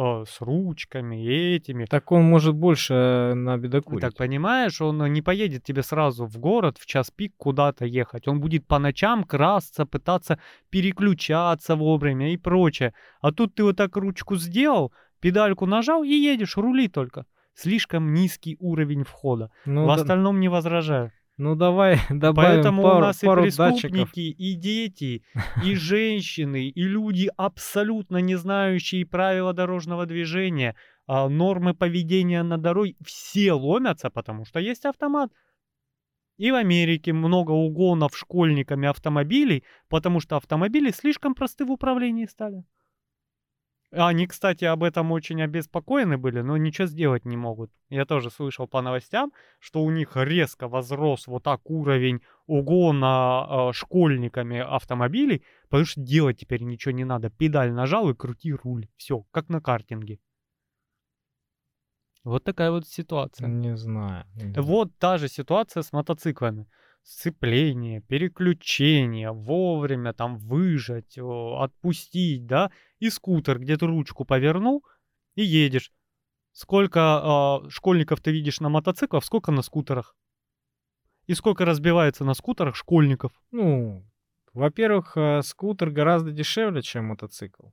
[0.00, 4.16] а, с ручками и этими, Так он может больше э, на так бедокурить.
[4.16, 8.28] понимаешь, он не поедет тебе сразу в город в час пик куда-то ехать.
[8.28, 10.38] Он будет по ночам красться, пытаться
[10.70, 12.92] переключаться вовремя и прочее.
[13.20, 17.24] А тут ты вот так ручку сделал, педальку нажал и едешь, рули только.
[17.54, 19.50] Слишком низкий уровень входа.
[19.66, 21.10] Ну, в да- остальном не возражаю.
[21.38, 23.70] Ну давай добавим Поэтому пару, у нас и пару датчиков.
[23.70, 25.22] преступники, и дети,
[25.64, 30.74] и женщины, и люди, абсолютно не знающие правила дорожного движения,
[31.06, 35.32] а, нормы поведения на дороге, все ломятся, потому что есть автомат.
[36.36, 42.64] И в Америке много угонов школьниками автомобилей, потому что автомобили слишком просты в управлении стали.
[43.90, 47.70] Они, кстати, об этом очень обеспокоены были, но ничего сделать не могут.
[47.88, 53.72] Я тоже слышал по новостям, что у них резко возрос вот так уровень угона э,
[53.72, 57.30] школьниками автомобилей, потому что делать теперь ничего не надо.
[57.30, 58.88] Педаль нажал и крути руль.
[58.96, 60.18] Все, как на картинге.
[62.24, 63.48] Вот такая вот ситуация.
[63.48, 64.26] Не знаю.
[64.34, 64.66] не знаю.
[64.66, 66.66] Вот та же ситуация с мотоциклами.
[67.10, 74.84] Сцепление, переключение, вовремя там выжать, отпустить, да, и скутер, где ты ручку повернул
[75.34, 75.90] и едешь.
[76.52, 80.16] Сколько а, школьников ты видишь на мотоциклах, сколько на скутерах?
[81.26, 83.32] И сколько разбивается на скутерах школьников?
[83.52, 84.04] Ну,
[84.52, 87.68] во-первых, э, скутер гораздо дешевле, чем мотоцикл.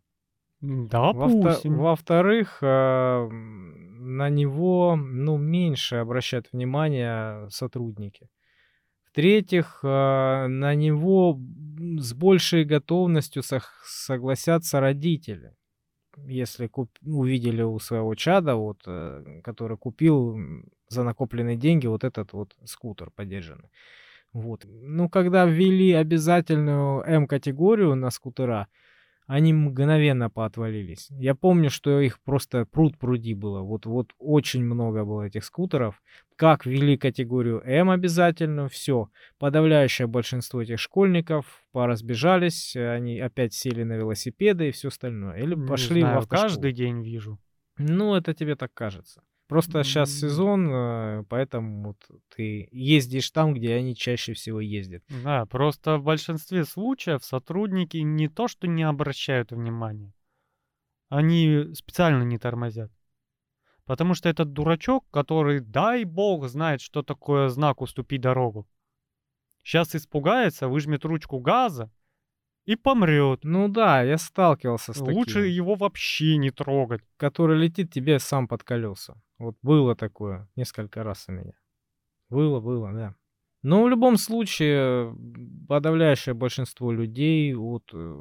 [0.62, 1.78] Во-вто- Допустим.
[1.78, 8.30] Во-вторых, э, м, на него ну, меньше обращают внимание сотрудники.
[9.16, 11.40] В-третьих, э, на него
[12.00, 13.44] с большей готовностью
[13.86, 15.56] согласятся родители.
[16.18, 20.38] Если куп- увидели у своего чада, вот, э, который купил
[20.90, 23.70] за накопленные деньги вот этот вот скутер подержанный.
[24.34, 24.66] Вот.
[24.66, 28.68] Ну, когда ввели обязательную М-категорию на скутера,
[29.28, 31.08] они мгновенно поотвалились.
[31.12, 33.62] Я помню, что их просто пруд пруди было.
[33.62, 36.02] Вот, вот очень много было этих скутеров.
[36.36, 39.10] Как ввели категорию М обязательно, все.
[39.40, 45.38] Подавляющее большинство этих школьников поразбежались, они опять сели на велосипеды и все остальное.
[45.38, 46.50] Или Не пошли знаю, в автошколу.
[46.50, 47.40] каждый день вижу.
[47.78, 49.22] Ну, это тебе так кажется.
[49.48, 51.96] Просто сейчас сезон, э, поэтому
[52.36, 55.04] ты ездишь там, где они чаще всего ездят.
[55.24, 60.14] Да, просто в большинстве случаев сотрудники не то, что не обращают внимания,
[61.10, 62.92] они специально не тормозят.
[63.86, 68.68] Потому что этот дурачок, который, дай бог, знает, что такое знак «уступи дорогу»,
[69.64, 71.92] сейчас испугается, выжмет ручку газа
[72.66, 73.40] и помрет.
[73.44, 77.02] Ну да, я сталкивался с Лучше таким, его вообще не трогать.
[77.18, 79.16] который летит тебе сам под колеса.
[79.38, 81.54] Вот было такое несколько раз у меня.
[82.30, 83.16] Было, было, да.
[83.62, 85.16] Но в любом случае,
[85.68, 88.20] подавляющее большинство людей вот, э,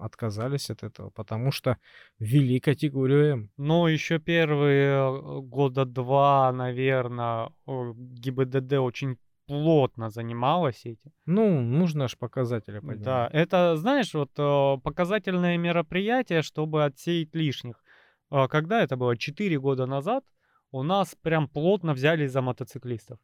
[0.00, 1.78] отказались от этого, потому что
[2.18, 3.50] ввели категорию М.
[3.56, 11.12] Ну, еще первые э, года два, наверное, ГИБДД очень плотно занималась этим.
[11.26, 13.02] Ну, нужно же показатели поднимать.
[13.02, 17.82] Да, это, знаешь, вот э, показательное мероприятие, чтобы отсеять лишних.
[18.48, 19.16] Когда это было?
[19.16, 20.24] Четыре года назад
[20.70, 23.18] у нас прям плотно взялись за мотоциклистов.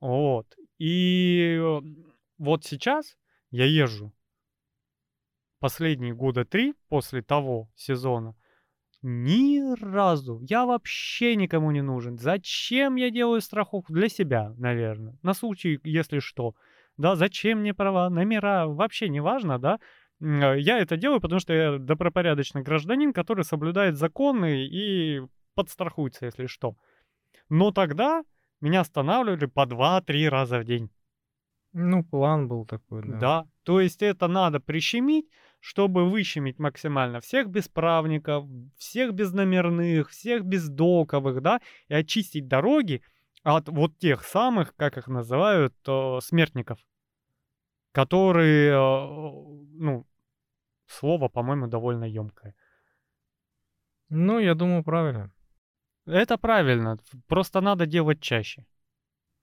[0.00, 0.46] Вот.
[0.78, 1.80] И э,
[2.38, 3.18] вот сейчас
[3.50, 4.12] я езжу
[5.58, 8.34] последние года три после того сезона.
[9.02, 10.40] Ни разу.
[10.42, 12.18] Я вообще никому не нужен.
[12.18, 13.92] Зачем я делаю страховку?
[13.92, 15.16] Для себя, наверное.
[15.22, 16.54] На случай, если что.
[16.98, 19.78] Да, зачем мне права, номера, вообще не важно, да.
[20.20, 25.22] Э, я это делаю, потому что я добропорядочный гражданин, который соблюдает законы и
[25.54, 26.76] подстрахуется, если что.
[27.48, 28.22] Но тогда
[28.60, 30.90] меня останавливали по 2-3 раза в день.
[31.72, 33.18] Ну, план был такой, да.
[33.18, 35.26] Да, то есть это надо прищемить,
[35.60, 38.46] чтобы выщемить максимально всех бесправников,
[38.76, 43.02] всех безномерных, всех бездоковых, да, и очистить дороги
[43.42, 46.78] от вот тех самых, как их называют, э, смертников,
[47.92, 48.76] которые, э,
[49.78, 50.06] ну,
[50.86, 52.54] слово, по-моему, довольно емкое.
[54.08, 55.30] Ну, я думаю, правильно.
[56.06, 56.98] Это правильно.
[57.28, 58.66] Просто надо делать чаще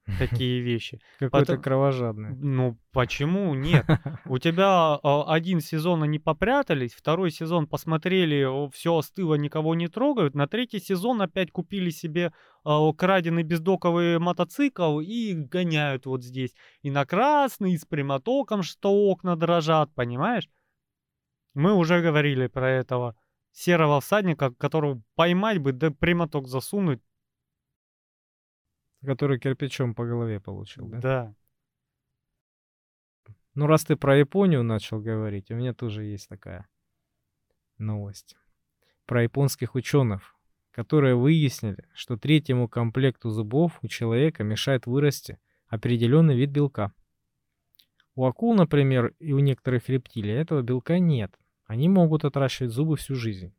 [0.19, 0.99] такие вещи.
[1.19, 1.61] Какой-то Потом...
[1.61, 2.35] кровожадный.
[2.35, 3.85] Ну, почему нет?
[4.25, 10.33] У тебя а, один сезон они попрятались, второй сезон посмотрели, все остыло, никого не трогают,
[10.33, 12.31] на третий сезон опять купили себе
[12.63, 16.53] а, краденый бездоковый мотоцикл и гоняют вот здесь.
[16.81, 20.49] И на красный, и с прямотоком, что окна дрожат, понимаешь?
[21.53, 23.15] Мы уже говорили про этого
[23.51, 27.01] серого всадника, которого поймать бы, да прямоток засунуть.
[29.03, 30.99] Который кирпичом по голове получил, да?
[30.99, 31.35] Да.
[33.53, 36.67] Ну, раз ты про Японию начал говорить, у меня тоже есть такая
[37.77, 38.35] новость.
[39.05, 40.35] Про японских ученых,
[40.71, 46.91] которые выяснили, что третьему комплекту зубов у человека мешает вырасти определенный вид белка.
[48.15, 53.15] У акул, например, и у некоторых рептилий этого белка нет– они могут отращивать зубы всю
[53.15, 53.53] жизнь.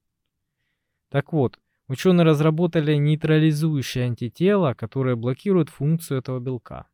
[1.10, 6.86] Так вот, ученые разработали нейтрализующее антитело, которое блокирует функцию этого белка.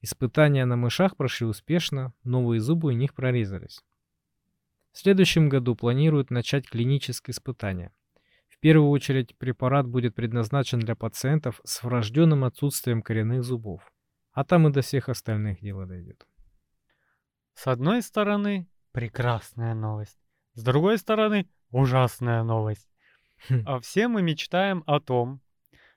[0.00, 3.84] Испытания на мышах прошли успешно, новые зубы у них прорезались.
[4.92, 7.92] В следующем году планируют начать клинические испытания.
[8.48, 13.92] В первую очередь препарат будет предназначен для пациентов с врожденным отсутствием коренных зубов.
[14.32, 16.26] А там и до всех остальных дело дойдет.
[17.54, 20.18] С одной стороны, прекрасная новость.
[20.54, 22.91] С другой стороны, ужасная новость.
[23.48, 23.62] Хм.
[23.66, 25.40] А все мы мечтаем о том,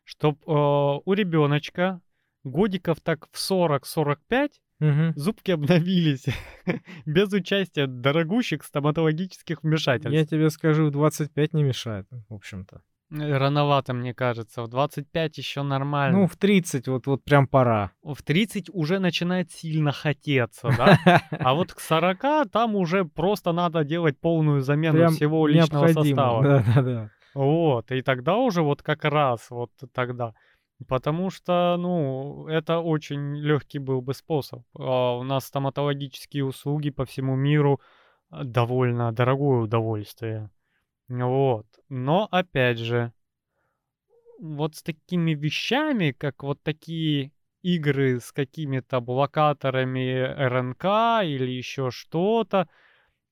[0.03, 2.01] чтобы э, у ребеночка
[2.43, 5.13] годиков так в 40-45 угу.
[5.15, 6.25] зубки обновились
[7.05, 10.13] без участия дорогущих стоматологических вмешательств.
[10.13, 12.81] Я тебе скажу, 25 не мешает, в общем-то.
[13.11, 14.63] Э, рановато, мне кажется.
[14.63, 16.19] В 25 еще нормально.
[16.19, 17.91] Ну, в 30 вот, вот прям пора.
[18.03, 21.21] В 30 уже начинает сильно хотеться, да?
[21.31, 26.43] А вот к 40 там уже просто надо делать полную замену прям всего личного состава.
[26.43, 27.11] Да-да-да.
[27.35, 30.33] Вот, и тогда уже вот как раз вот тогда.
[30.87, 34.63] Потому что, ну, это очень легкий был бы способ.
[34.73, 37.81] А у нас стоматологические услуги по всему миру
[38.29, 40.49] а, довольно дорогое удовольствие.
[41.09, 41.65] Вот.
[41.89, 43.11] Но опять же,
[44.39, 47.31] вот с такими вещами, как вот такие
[47.63, 52.69] игры с какими-то блокаторами РНК или еще что-то,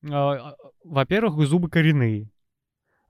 [0.03, 0.09] э,
[0.83, 2.32] во-первых, зубы коренные.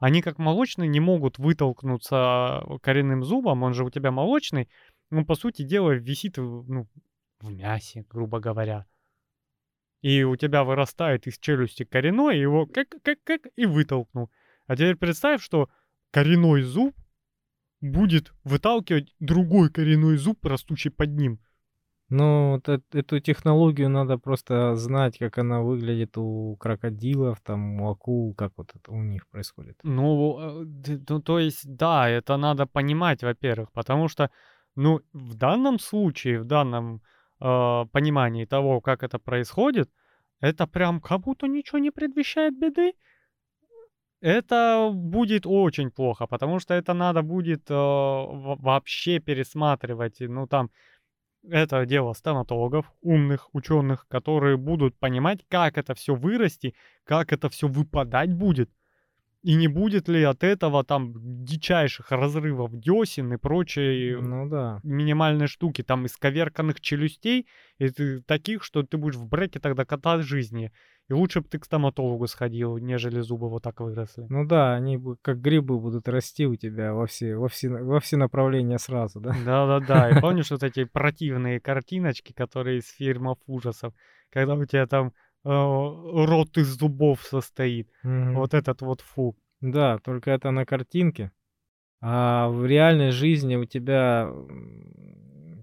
[0.03, 4.67] Они как молочные не могут вытолкнуться коренным зубом, он же у тебя молочный,
[5.09, 6.89] ну, по сути дела, висит ну,
[7.39, 8.85] в мясе, грубо говоря.
[10.01, 14.29] И у тебя вырастает из челюсти коренной, его как-как-как и вытолкнул.
[14.67, 15.69] А теперь представь, что
[16.11, 16.93] коренной зуб
[17.79, 21.39] будет выталкивать другой коренной зуб, растущий под ним.
[22.13, 28.35] Ну, вот эту технологию надо просто знать, как она выглядит у крокодилов, там, у акул,
[28.35, 29.79] как вот это у них происходит.
[29.83, 34.29] Ну, э, ну то есть, да, это надо понимать, во-первых, потому что,
[34.75, 37.01] ну, в данном случае, в данном
[37.41, 39.89] э, понимании того, как это происходит,
[40.39, 42.93] это прям как будто ничего не предвещает беды
[44.23, 50.21] это будет очень плохо, потому что это надо будет э, вообще пересматривать.
[50.21, 50.69] Ну, там,
[51.49, 57.67] это дело стоматологов, умных ученых, которые будут понимать, как это все вырасти, как это все
[57.67, 58.69] выпадать будет.
[59.43, 61.13] И не будет ли от этого там
[61.43, 64.79] дичайших разрывов десен и прочей ну, да.
[64.83, 67.45] минимальной штуки, там исковерканных челюстей,
[67.77, 70.71] и ты, таких, что ты будешь в бреке тогда кота жизни.
[71.09, 74.25] И лучше бы ты к стоматологу сходил, нежели зубы вот так выросли.
[74.29, 78.15] Ну да, они как грибы будут расти у тебя во все, во все, во все
[78.15, 79.35] направления сразу, да?
[79.45, 83.93] Да-да-да, и помнишь вот эти противные картиночки, которые из фильмов ужасов,
[84.31, 85.11] когда у тебя там
[85.43, 87.89] рот из зубов состоит.
[88.03, 88.33] Mm-hmm.
[88.33, 89.35] Вот этот вот фу.
[89.61, 91.31] Да, только это на картинке.
[92.01, 94.29] А в реальной жизни у тебя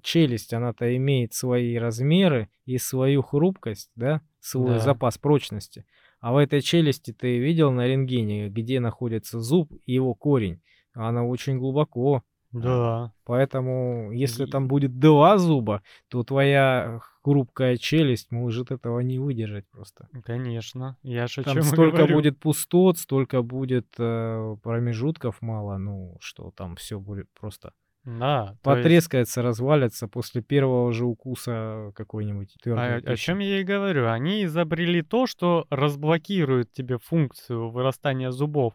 [0.03, 4.79] челюсть, она-то имеет свои размеры и свою хрупкость, да, свой да.
[4.79, 5.85] запас прочности.
[6.21, 10.61] А в этой челюсти ты видел на рентгене, где находится зуб и его корень.
[10.95, 12.23] Она очень глубоко.
[12.53, 13.13] Да.
[13.25, 14.51] Поэтому, если и...
[14.51, 20.09] там будет два зуба, то твоя хрупкая челюсть может этого не выдержать просто.
[20.25, 20.97] Конечно.
[21.03, 22.15] Я же Там столько говорю.
[22.15, 27.73] будет пустот, столько будет э, промежутков мало, ну, что там все будет просто
[28.05, 28.57] да.
[28.63, 29.47] Потрескается, есть...
[29.47, 32.57] развалится после первого же укуса какой-нибудь.
[32.67, 34.09] А, о чем я и говорю.
[34.09, 38.75] Они изобрели то, что разблокирует тебе функцию вырастания зубов.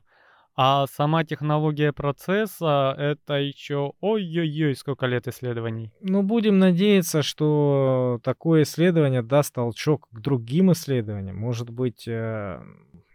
[0.58, 5.92] А сама технология процесса— это еще ой-ой-ой, сколько лет исследований.
[6.00, 11.36] Ну, будем надеяться, что такое исследование даст толчок к другим исследованиям.
[11.36, 12.62] Может быть, э,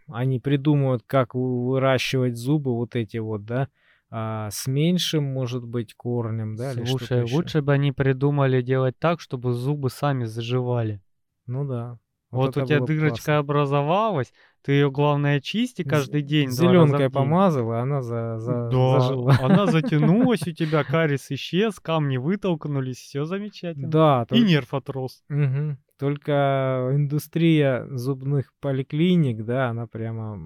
[0.07, 3.69] они придумают, как выращивать зубы вот эти вот, да,
[4.11, 6.73] а, с меньшим, может быть, корнем, да?
[6.73, 11.01] Слушай, лучше бы они придумали делать так, чтобы зубы сами заживали.
[11.47, 11.97] Ну да.
[12.31, 13.37] Вот, вот у тебя дырочка классно.
[13.39, 16.49] образовалась, ты ее, главное, чисти каждый день.
[16.49, 19.35] Зеленкой помазал, и она за, за, да, зажила.
[19.41, 23.89] она затянулась у тебя, карис исчез, камни вытолкнулись, все замечательно.
[23.89, 24.25] Да.
[24.31, 25.23] И нерв отрос.
[25.29, 25.77] Угу.
[25.99, 30.39] Только индустрия зубных поликлиник, да, она прямо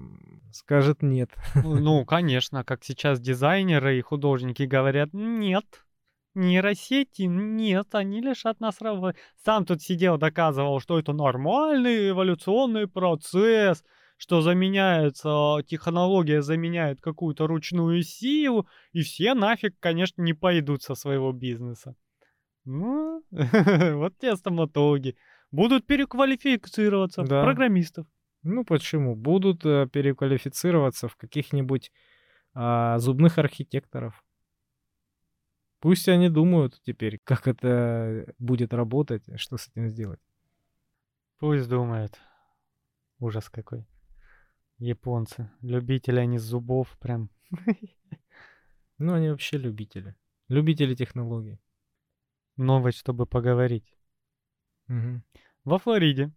[0.52, 1.30] скажет нет.
[1.54, 5.64] Ну, ну, конечно, как сейчас дизайнеры и художники говорят, нет,
[6.36, 9.18] нейросети, нет, они лишат нас работы.
[9.44, 13.82] Сам тут сидел, доказывал, что это нормальный эволюционный процесс,
[14.18, 21.32] что заменяется, технология заменяет какую-то ручную силу, и все нафиг, конечно, не пойдут со своего
[21.32, 21.94] бизнеса.
[22.64, 25.16] Ну, вот те стоматологи
[25.50, 27.42] будут переквалифицироваться да.
[27.42, 28.06] в программистов.
[28.42, 29.16] Ну почему?
[29.16, 31.90] Будут э, переквалифицироваться в каких-нибудь
[32.54, 34.22] а, зубных архитекторов.
[35.80, 40.20] Пусть они думают теперь, как это будет работать, что с этим сделать.
[41.38, 42.18] Пусть думают.
[43.18, 43.86] Ужас какой.
[44.78, 45.50] Японцы.
[45.60, 47.30] Любители они зубов прям.
[48.98, 50.16] Ну, они вообще любители.
[50.48, 51.60] Любители технологий.
[52.56, 53.94] Новость, чтобы поговорить.
[54.88, 55.22] Угу.
[55.64, 56.32] Во Флориде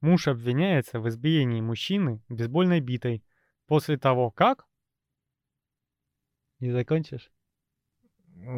[0.00, 3.22] муж обвиняется в избиении мужчины бейсбольной битой
[3.66, 4.66] после того, как...
[6.58, 7.30] Не закончишь?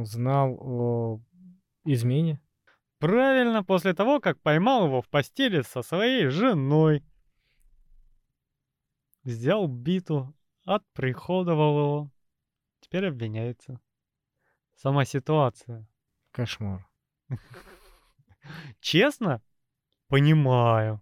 [0.02, 1.20] Знал о
[1.84, 2.40] измене.
[2.98, 7.04] Правильно, после того, как поймал его в постели со своей женой.
[9.22, 12.12] Взял биту, отприходовал его.
[12.80, 13.80] Теперь обвиняется.
[14.76, 15.86] Сама ситуация.
[16.30, 16.88] Кошмар.
[18.80, 19.42] Честно?
[20.08, 21.00] Понимаю.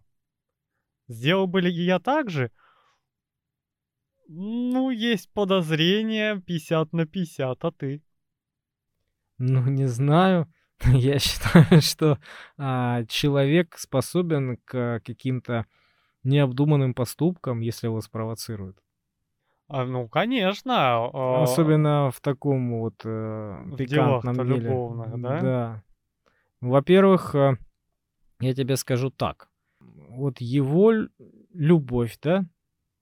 [1.07, 2.51] Сделал бы ли я так же?
[4.27, 8.03] Ну, есть подозрение 50 на 50, а ты?
[9.39, 10.49] Ну, не знаю.
[10.85, 12.19] Я считаю, что
[12.57, 15.67] а, человек способен к каким-то
[16.23, 18.79] необдуманным поступкам, если его спровоцируют.
[19.69, 20.75] А, ну, конечно.
[21.13, 21.43] А...
[21.43, 24.61] Особенно в таком вот э, в пикантном деле.
[24.61, 25.41] любовных, да?
[25.41, 25.83] Да.
[26.61, 27.57] Во-первых, э,
[28.41, 29.49] я тебе скажу так.
[29.81, 30.93] Вот его
[31.53, 32.45] любовь, да,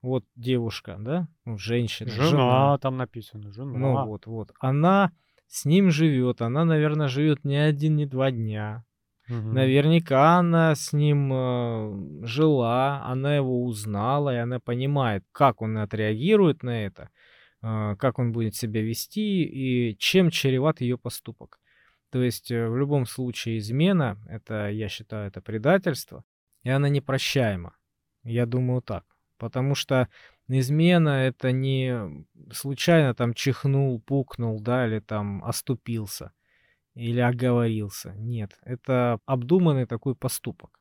[0.01, 2.09] вот девушка, да, ну, женщина.
[2.09, 3.77] Жена, жена, там написано, жена.
[3.77, 4.51] Ну вот, вот.
[4.59, 5.11] Она
[5.47, 8.85] с ним живет, она, наверное, живет не один, не два дня.
[9.29, 9.35] Угу.
[9.35, 16.61] Наверняка она с ним э, жила, она его узнала, и она понимает, как он отреагирует
[16.63, 17.09] на это,
[17.61, 21.59] э, как он будет себя вести и чем чреват ее поступок.
[22.11, 26.25] То есть э, в любом случае измена, это, я считаю, это предательство,
[26.63, 27.75] и она непрощаема.
[28.23, 29.05] Я думаю так.
[29.37, 30.07] Потому что
[30.47, 36.31] измена это не случайно там чихнул, пукнул, да, или там оступился,
[36.93, 38.13] или оговорился.
[38.17, 40.79] Нет, это обдуманный такой поступок.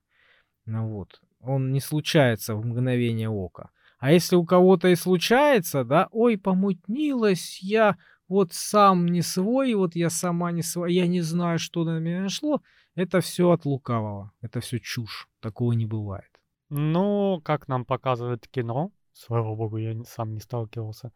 [0.64, 1.20] Ну вот.
[1.40, 3.70] Он не случается в мгновение ока.
[3.98, 7.96] А если у кого-то и случается, да, ой, помутнилась я,
[8.28, 12.22] вот сам не свой, вот я сама не свой, я не знаю, что на меня
[12.22, 12.62] нашло,
[12.94, 16.30] это все от лукавого, это все чушь, такого не бывает.
[16.68, 21.12] Ну, как нам показывает кино, Слава богу, я сам не сталкивался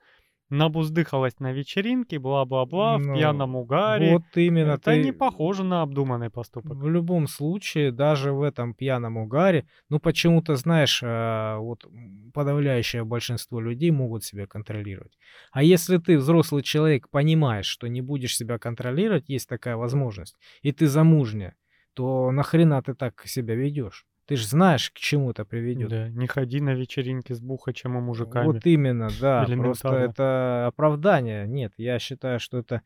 [0.50, 4.12] набуздыхалась на вечеринке, бла-бла-бла, в пьяном Ну, угаре.
[4.12, 6.76] вот именно Это не ты похоже на обдуманный поступок.
[6.76, 11.84] в любом случае, даже в этом пьяном угаре, ну почему-то, знаешь, а, вот
[12.32, 15.18] подавляющее большинство людей могут себя контролировать.
[15.52, 20.72] А если ты, взрослый человек, понимаешь, что не будешь себя контролировать, есть такая возможность, и
[20.72, 21.56] ты замужняя,
[21.94, 24.06] то нахрена ты так себя ведешь?
[24.26, 25.88] Ты же знаешь, к чему это приведет.
[25.88, 28.46] Да, не ходи на вечеринки с бухачем и мужиками.
[28.46, 29.46] Вот именно, да.
[29.46, 31.46] Просто это оправдание.
[31.46, 32.82] Нет, я считаю, что это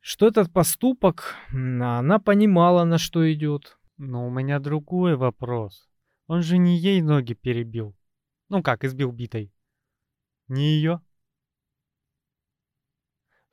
[0.00, 3.78] что этот поступок, она понимала, на что идет.
[3.96, 5.88] Но у меня другой вопрос.
[6.26, 7.96] Он же не ей ноги перебил.
[8.48, 9.50] Ну как, избил битой.
[10.48, 11.00] Не ее.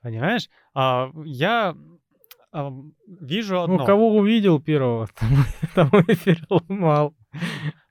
[0.02, 0.50] Понимаешь?
[0.74, 1.78] А, я
[2.52, 2.72] а,
[3.08, 3.78] вижу одно.
[3.78, 5.08] Ну, кого увидел первого,
[5.76, 7.16] тому и переломал.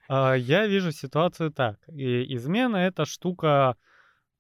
[0.08, 1.76] А, я вижу ситуацию так.
[1.88, 3.76] И измена это штука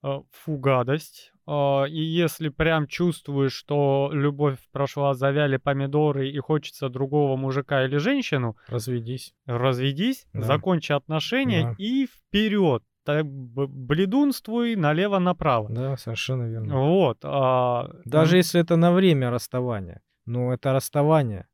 [0.02, 1.32] а, фу гадость.
[1.46, 7.96] А, и если прям чувствуешь, что любовь прошла, завяли помидоры и хочется другого мужика или
[7.98, 9.34] женщину, Разведись.
[9.46, 10.42] разведись, Да.
[10.42, 11.74] закончи отношения Да.
[11.78, 12.82] и вперед.
[13.06, 15.68] Бледунствуй налево-направо.
[15.70, 16.76] Да, совершенно верно.
[16.78, 17.18] Вот.
[17.24, 20.00] а, Даже если это на время расставания.
[20.26, 21.48] Но это расставание.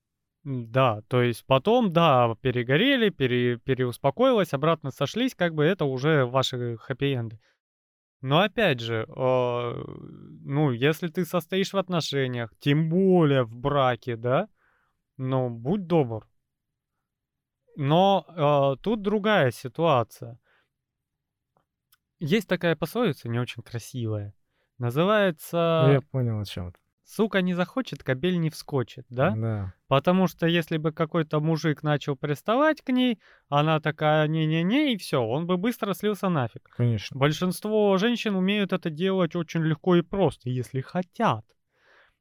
[0.45, 6.77] Да, то есть потом, да, перегорели, пере, переуспокоилась, обратно сошлись, как бы это уже ваши
[6.77, 7.41] хэппи-энды.
[8.21, 9.85] Но опять же, э,
[10.45, 14.49] ну, если ты состоишь в отношениях, тем более в браке, да,
[15.17, 16.29] ну, будь добр.
[17.77, 20.39] Но э, тут другая ситуация.
[22.19, 24.35] Есть такая пословица, не очень красивая.
[24.79, 26.79] Ну, Называется Я понял, о чем ты.
[27.07, 29.31] «Сука не захочет, кобель не вскочит», да?
[29.31, 29.75] Да.
[29.87, 35.23] Потому что если бы какой-то мужик начал приставать к ней, она такая не-не-не, и все,
[35.23, 36.69] он бы быстро слился нафиг.
[36.77, 37.17] Конечно.
[37.17, 41.45] Большинство женщин умеют это делать очень легко и просто, если хотят.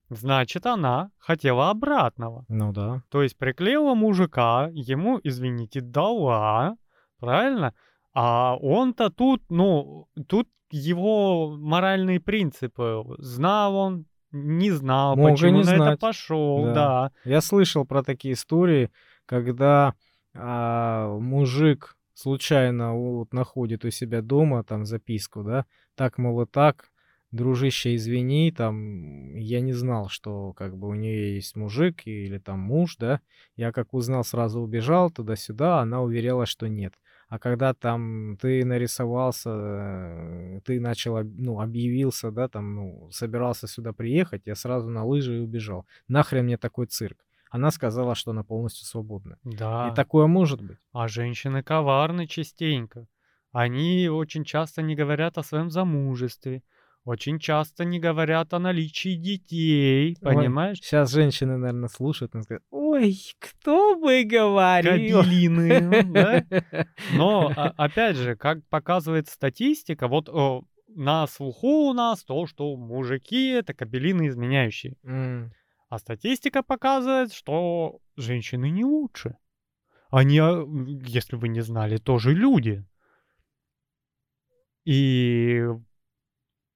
[0.09, 2.45] Значит, она хотела обратного.
[2.47, 3.01] Ну да.
[3.09, 6.75] То есть приклеила мужика, ему, извините, дала,
[7.19, 7.73] правильно?
[8.13, 13.03] А он-то тут, ну, тут его моральные принципы.
[13.17, 14.05] Знал он,
[14.35, 15.99] не знал, Мог почему не на это знать.
[15.99, 16.73] пошел, Да.
[16.73, 17.11] да.
[17.23, 18.91] Я слышал про такие истории,
[19.25, 19.93] когда
[20.33, 25.65] а, мужик случайно вот находит у себя дома там записку, да,
[25.95, 26.91] так, мол, и так,
[27.31, 32.59] дружище, извини, там, я не знал, что как бы у нее есть мужик или там
[32.59, 33.19] муж, да,
[33.55, 36.93] я как узнал, сразу убежал туда-сюда, она уверяла, что нет.
[37.27, 43.93] А когда там ты нарисовался, э, ты начал, ну, объявился, да, там, ну, собирался сюда
[43.93, 45.85] приехать, я сразу на лыжи и убежал.
[46.07, 47.17] Нахрен мне такой цирк?
[47.49, 49.37] Она сказала, что она полностью свободна.
[49.43, 49.89] Да.
[49.89, 50.77] И такое может быть.
[50.91, 53.07] А женщины коварны частенько.
[53.51, 56.61] Они очень часто не говорят о своем замужестве.
[57.05, 60.79] Очень часто не говорят о наличии детей, понимаешь?
[60.79, 62.63] Сейчас женщины, наверное, слушают и скажут,
[62.95, 65.21] ой, кто бы говорил.
[65.21, 66.43] Кабелины, да?
[67.13, 70.29] Но, а- опять же, как показывает статистика, вот
[70.87, 74.95] на слуху у нас то, что мужики— это кабелины изменяющие.
[75.03, 75.51] М,
[75.89, 79.37] А статистика показывает, что женщины не лучше.
[80.09, 80.63] Они, а,
[81.05, 82.83] если вы не знали, тоже люди.
[84.85, 85.63] И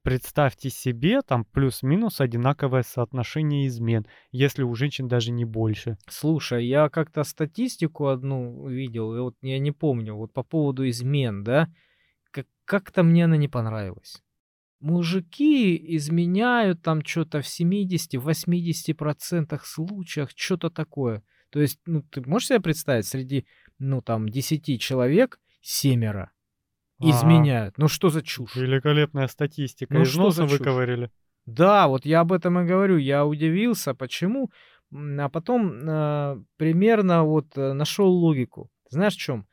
[0.10, 5.99] представьте себе, там плюс-минус одинаковое соотношение измен, если у женщин даже не больше.
[6.10, 11.43] Слушай, я как-то статистику одну видел, и вот я не помню, вот по поводу измен,
[11.43, 11.72] да,
[12.32, 14.24] как- как-то мне она не понравилась.
[14.80, 21.22] Мужики изменяют там что-то в 70-80% случаях, что-то такое.
[21.51, 23.45] То есть, ну, ты можешь себе представить, среди,
[23.78, 26.32] ну, там, 10 человек семеро.
[27.00, 27.78] Изменяют.
[27.78, 28.56] Ну, что за чушь?
[28.56, 29.93] Великолепная статистика.
[29.93, 30.60] Ну Из что носа за чушь?
[30.60, 31.12] выковырили.
[31.45, 32.97] Да, вот я об этом и говорю.
[32.97, 34.52] Я удивился, почему.
[34.93, 38.70] А потом э, примерно вот нашел логику.
[38.89, 39.45] Знаешь в чем?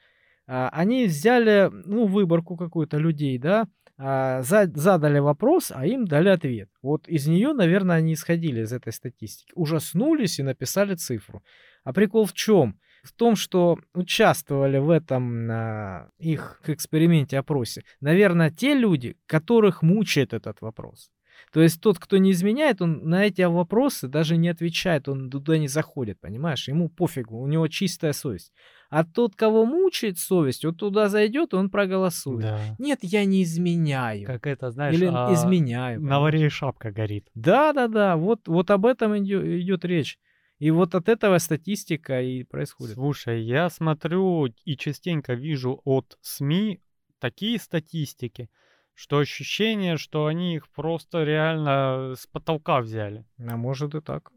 [0.47, 3.67] Они взяли, ну, выборку какую-то людей, да,
[3.99, 6.69] а, за- задали вопрос, а им дали ответ.
[6.83, 9.51] Вот из нее, наверное, они исходили из этой статистики.
[9.57, 11.43] Ужаснулись и написали цифру.
[11.83, 12.79] А прикол в чем?
[13.07, 20.35] В том, что участвовали в этом а, их эксперименте опросе, наверное, те люди, которых мучает
[20.35, 21.11] этот вопрос.
[21.53, 25.59] То есть тот, кто не изменяет, он на эти вопросы даже не отвечает, он туда
[25.59, 26.67] не заходит, понимаешь?
[26.67, 28.53] Ему пофигу, у него чистая совесть.
[28.91, 32.43] А тот, кого мучает совесть, вот туда зайдет, и он проголосует.
[32.43, 32.61] Да.
[32.79, 34.27] Нет, я не изменяю.
[34.27, 36.01] Как это, знаешь, Или а, изменяю.
[36.01, 37.29] на варе шапка горит.
[37.35, 40.19] Да, да, да, вот, вот об этом идет речь.
[40.59, 42.95] И вот от этого статистика и происходит.
[42.95, 46.81] Слушай, я смотрю и частенько вижу от СМИ
[47.19, 48.49] такие статистики,
[48.95, 53.27] что ощущение, что они их просто реально с потолка взяли.
[53.39, 54.31] А может и так.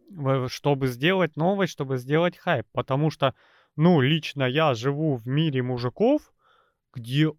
[0.47, 2.67] Чтобы сделать новость, чтобы сделать хайп.
[2.73, 3.33] Потому что,
[3.77, 6.33] ну, лично я живу в мире мужиков,
[6.93, 7.31] где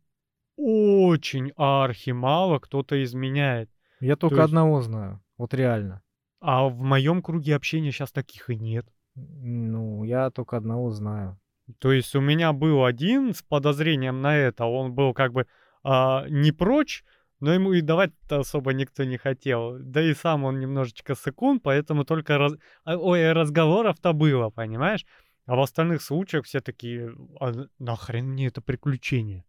[0.57, 3.71] очень архи мало кто-то изменяет.
[4.01, 4.49] Я только То есть...
[4.51, 5.23] одного знаю.
[5.37, 6.03] Вот реально.
[6.41, 8.87] А в моем круге общения сейчас таких и нет.
[9.15, 11.39] Ну, я только одного знаю.
[11.79, 14.65] То есть у меня был один с подозрением на это.
[14.65, 15.47] Он был как бы
[15.83, 17.05] а, не прочь,
[17.41, 19.79] но ему и давать-то особо никто не хотел.
[19.79, 22.55] Да и сам он немножечко секунд, поэтому только раз...
[22.85, 25.07] А, ой, разговоров-то было, понимаешь?
[25.47, 29.45] А в остальных случаях все такие, а нахрен мне это приключение?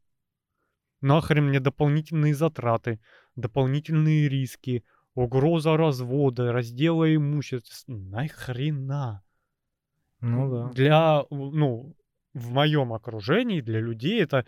[1.02, 3.00] Нахрен мне дополнительные затраты,
[3.36, 4.84] дополнительные риски,
[5.16, 7.72] угроза развода, раздела имущества.
[7.88, 9.24] Нахрена?
[10.22, 10.70] Ну да.
[10.72, 11.95] Для, ну,
[12.34, 14.45] в моем окружении, для людей это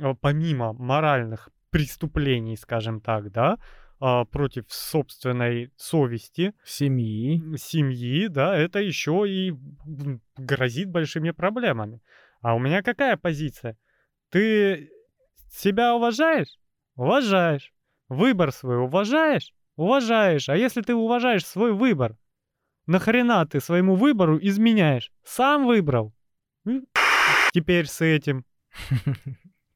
[0.00, 3.58] а, помимо моральных преступлений, скажем так, да,
[3.98, 6.54] а, против собственной совести.
[6.64, 7.42] Семьи.
[7.56, 9.54] Семьи, да, это еще и
[10.36, 12.00] грозит большими проблемами.
[12.40, 13.76] А у меня какая позиция?
[14.30, 14.90] Ты
[15.50, 16.58] себя уважаешь?
[16.94, 17.72] Уважаешь.
[18.08, 19.52] Выбор свой уважаешь?
[19.76, 20.48] Уважаешь.
[20.48, 22.16] А если ты уважаешь свой выбор,
[22.86, 25.12] нахрена ты своему выбору изменяешь?
[25.22, 26.14] Сам выбрал.
[27.52, 28.44] Теперь с этим.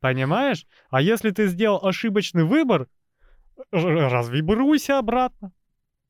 [0.00, 0.66] Понимаешь?
[0.90, 2.88] А если ты сделал ошибочный выбор,
[3.70, 5.52] развибруйся обратно.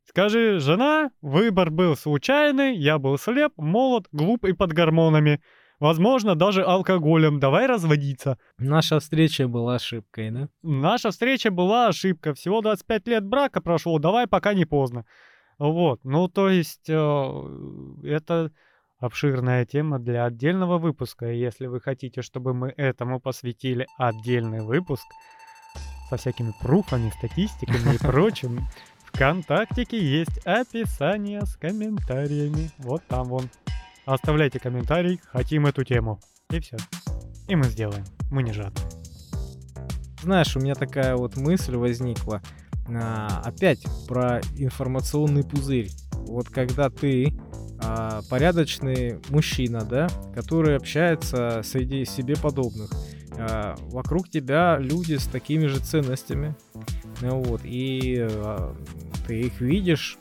[0.05, 5.41] Скажи, жена, выбор был случайный, я был слеп, молод, глуп и под гормонами.
[5.81, 7.41] Возможно, даже алкоголем.
[7.41, 8.39] Давай разводиться.
[8.59, 10.49] Наша встреча была ошибкой, да?
[10.62, 12.35] Наша встреча была ошибка.
[12.35, 15.07] Всего 25 лет брака прошло, давай пока не поздно.
[15.59, 18.51] Вот, ну то есть э, это
[18.99, 21.33] обширная тема для отдельного выпуска.
[21.33, 25.05] И если вы хотите, чтобы мы этому посвятили отдельный выпуск
[26.09, 28.61] со всякими пруфами, статистиками и прочим,
[29.07, 32.70] ВКонтактике есть описание с комментариями.
[32.78, 33.45] Вот там вон.
[34.11, 36.19] Оставляйте комментарий, хотим эту тему.
[36.51, 36.77] И все.
[37.47, 38.05] И мы сделаем.
[38.33, 38.85] Мы не жадные.
[40.21, 42.43] Знаешь, у меня такая вот мысль возникла.
[42.89, 45.93] А, опять про информационный пузырь.
[46.27, 47.39] Вот когда ты
[47.79, 52.91] а, порядочный мужчина, да, который общается среди себе подобных.
[53.39, 56.57] А, вокруг тебя люди с такими же ценностями,
[57.21, 58.75] вот, и а,
[59.29, 60.19] ты их видишь,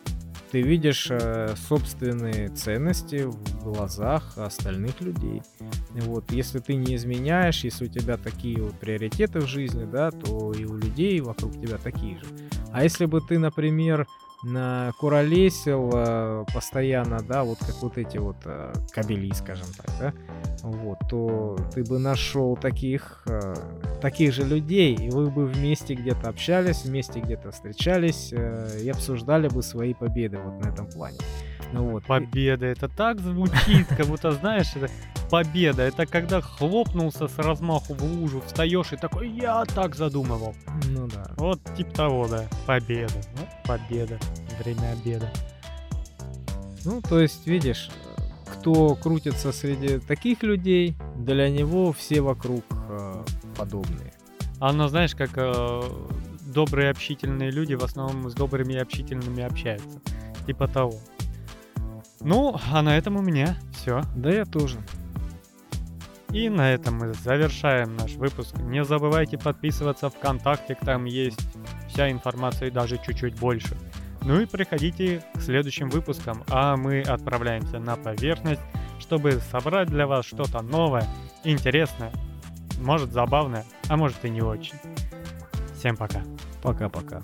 [0.51, 5.41] ты видишь э, собственные ценности в глазах остальных людей.
[5.91, 10.51] Вот, если ты не изменяешь, если у тебя такие вот приоритеты в жизни, да, то
[10.53, 12.25] и у людей вокруг тебя такие же.
[12.71, 14.07] А если бы ты, например,
[14.43, 20.13] на куролесил э, постоянно, да, вот как вот эти вот э, кабели, скажем так, да,
[20.63, 23.53] вот, то ты бы нашел таких, э,
[24.01, 29.49] таких же людей, и вы бы вместе где-то общались, вместе где-то встречались э, и обсуждали
[29.49, 31.17] бы свои победы вот на этом плане.
[31.73, 32.05] Ну вот.
[32.05, 34.89] Победа, это так звучит, как будто, знаешь, это
[35.29, 35.83] победа.
[35.83, 40.55] Это когда хлопнулся с размаху в лужу, встаешь и такой, я так задумывал.
[40.87, 41.31] Ну да.
[41.37, 42.45] Вот типа того, да.
[42.65, 43.13] Победа.
[43.37, 44.19] Ну, победа.
[44.63, 45.31] Время обеда.
[46.85, 47.89] Ну, то есть, видишь,
[48.45, 53.23] кто крутится среди таких людей, для него все вокруг э,
[53.57, 54.13] подобные.
[54.59, 55.81] Оно, знаешь, как э,
[56.53, 59.99] добрые общительные люди в основном с добрыми общительными общаются.
[60.45, 60.95] Типа того.
[62.21, 64.01] Ну, а на этом у меня все.
[64.15, 64.77] Да я тоже.
[66.31, 68.55] И на этом мы завершаем наш выпуск.
[68.59, 71.41] Не забывайте подписываться ВКонтакте, там есть
[71.87, 73.75] вся информация и даже чуть-чуть больше.
[74.21, 78.61] Ну и приходите к следующим выпускам, а мы отправляемся на поверхность,
[78.99, 81.05] чтобы собрать для вас что-то новое,
[81.43, 82.11] интересное,
[82.79, 84.75] может забавное, а может и не очень.
[85.75, 86.21] Всем пока.
[86.61, 87.21] Пока-пока.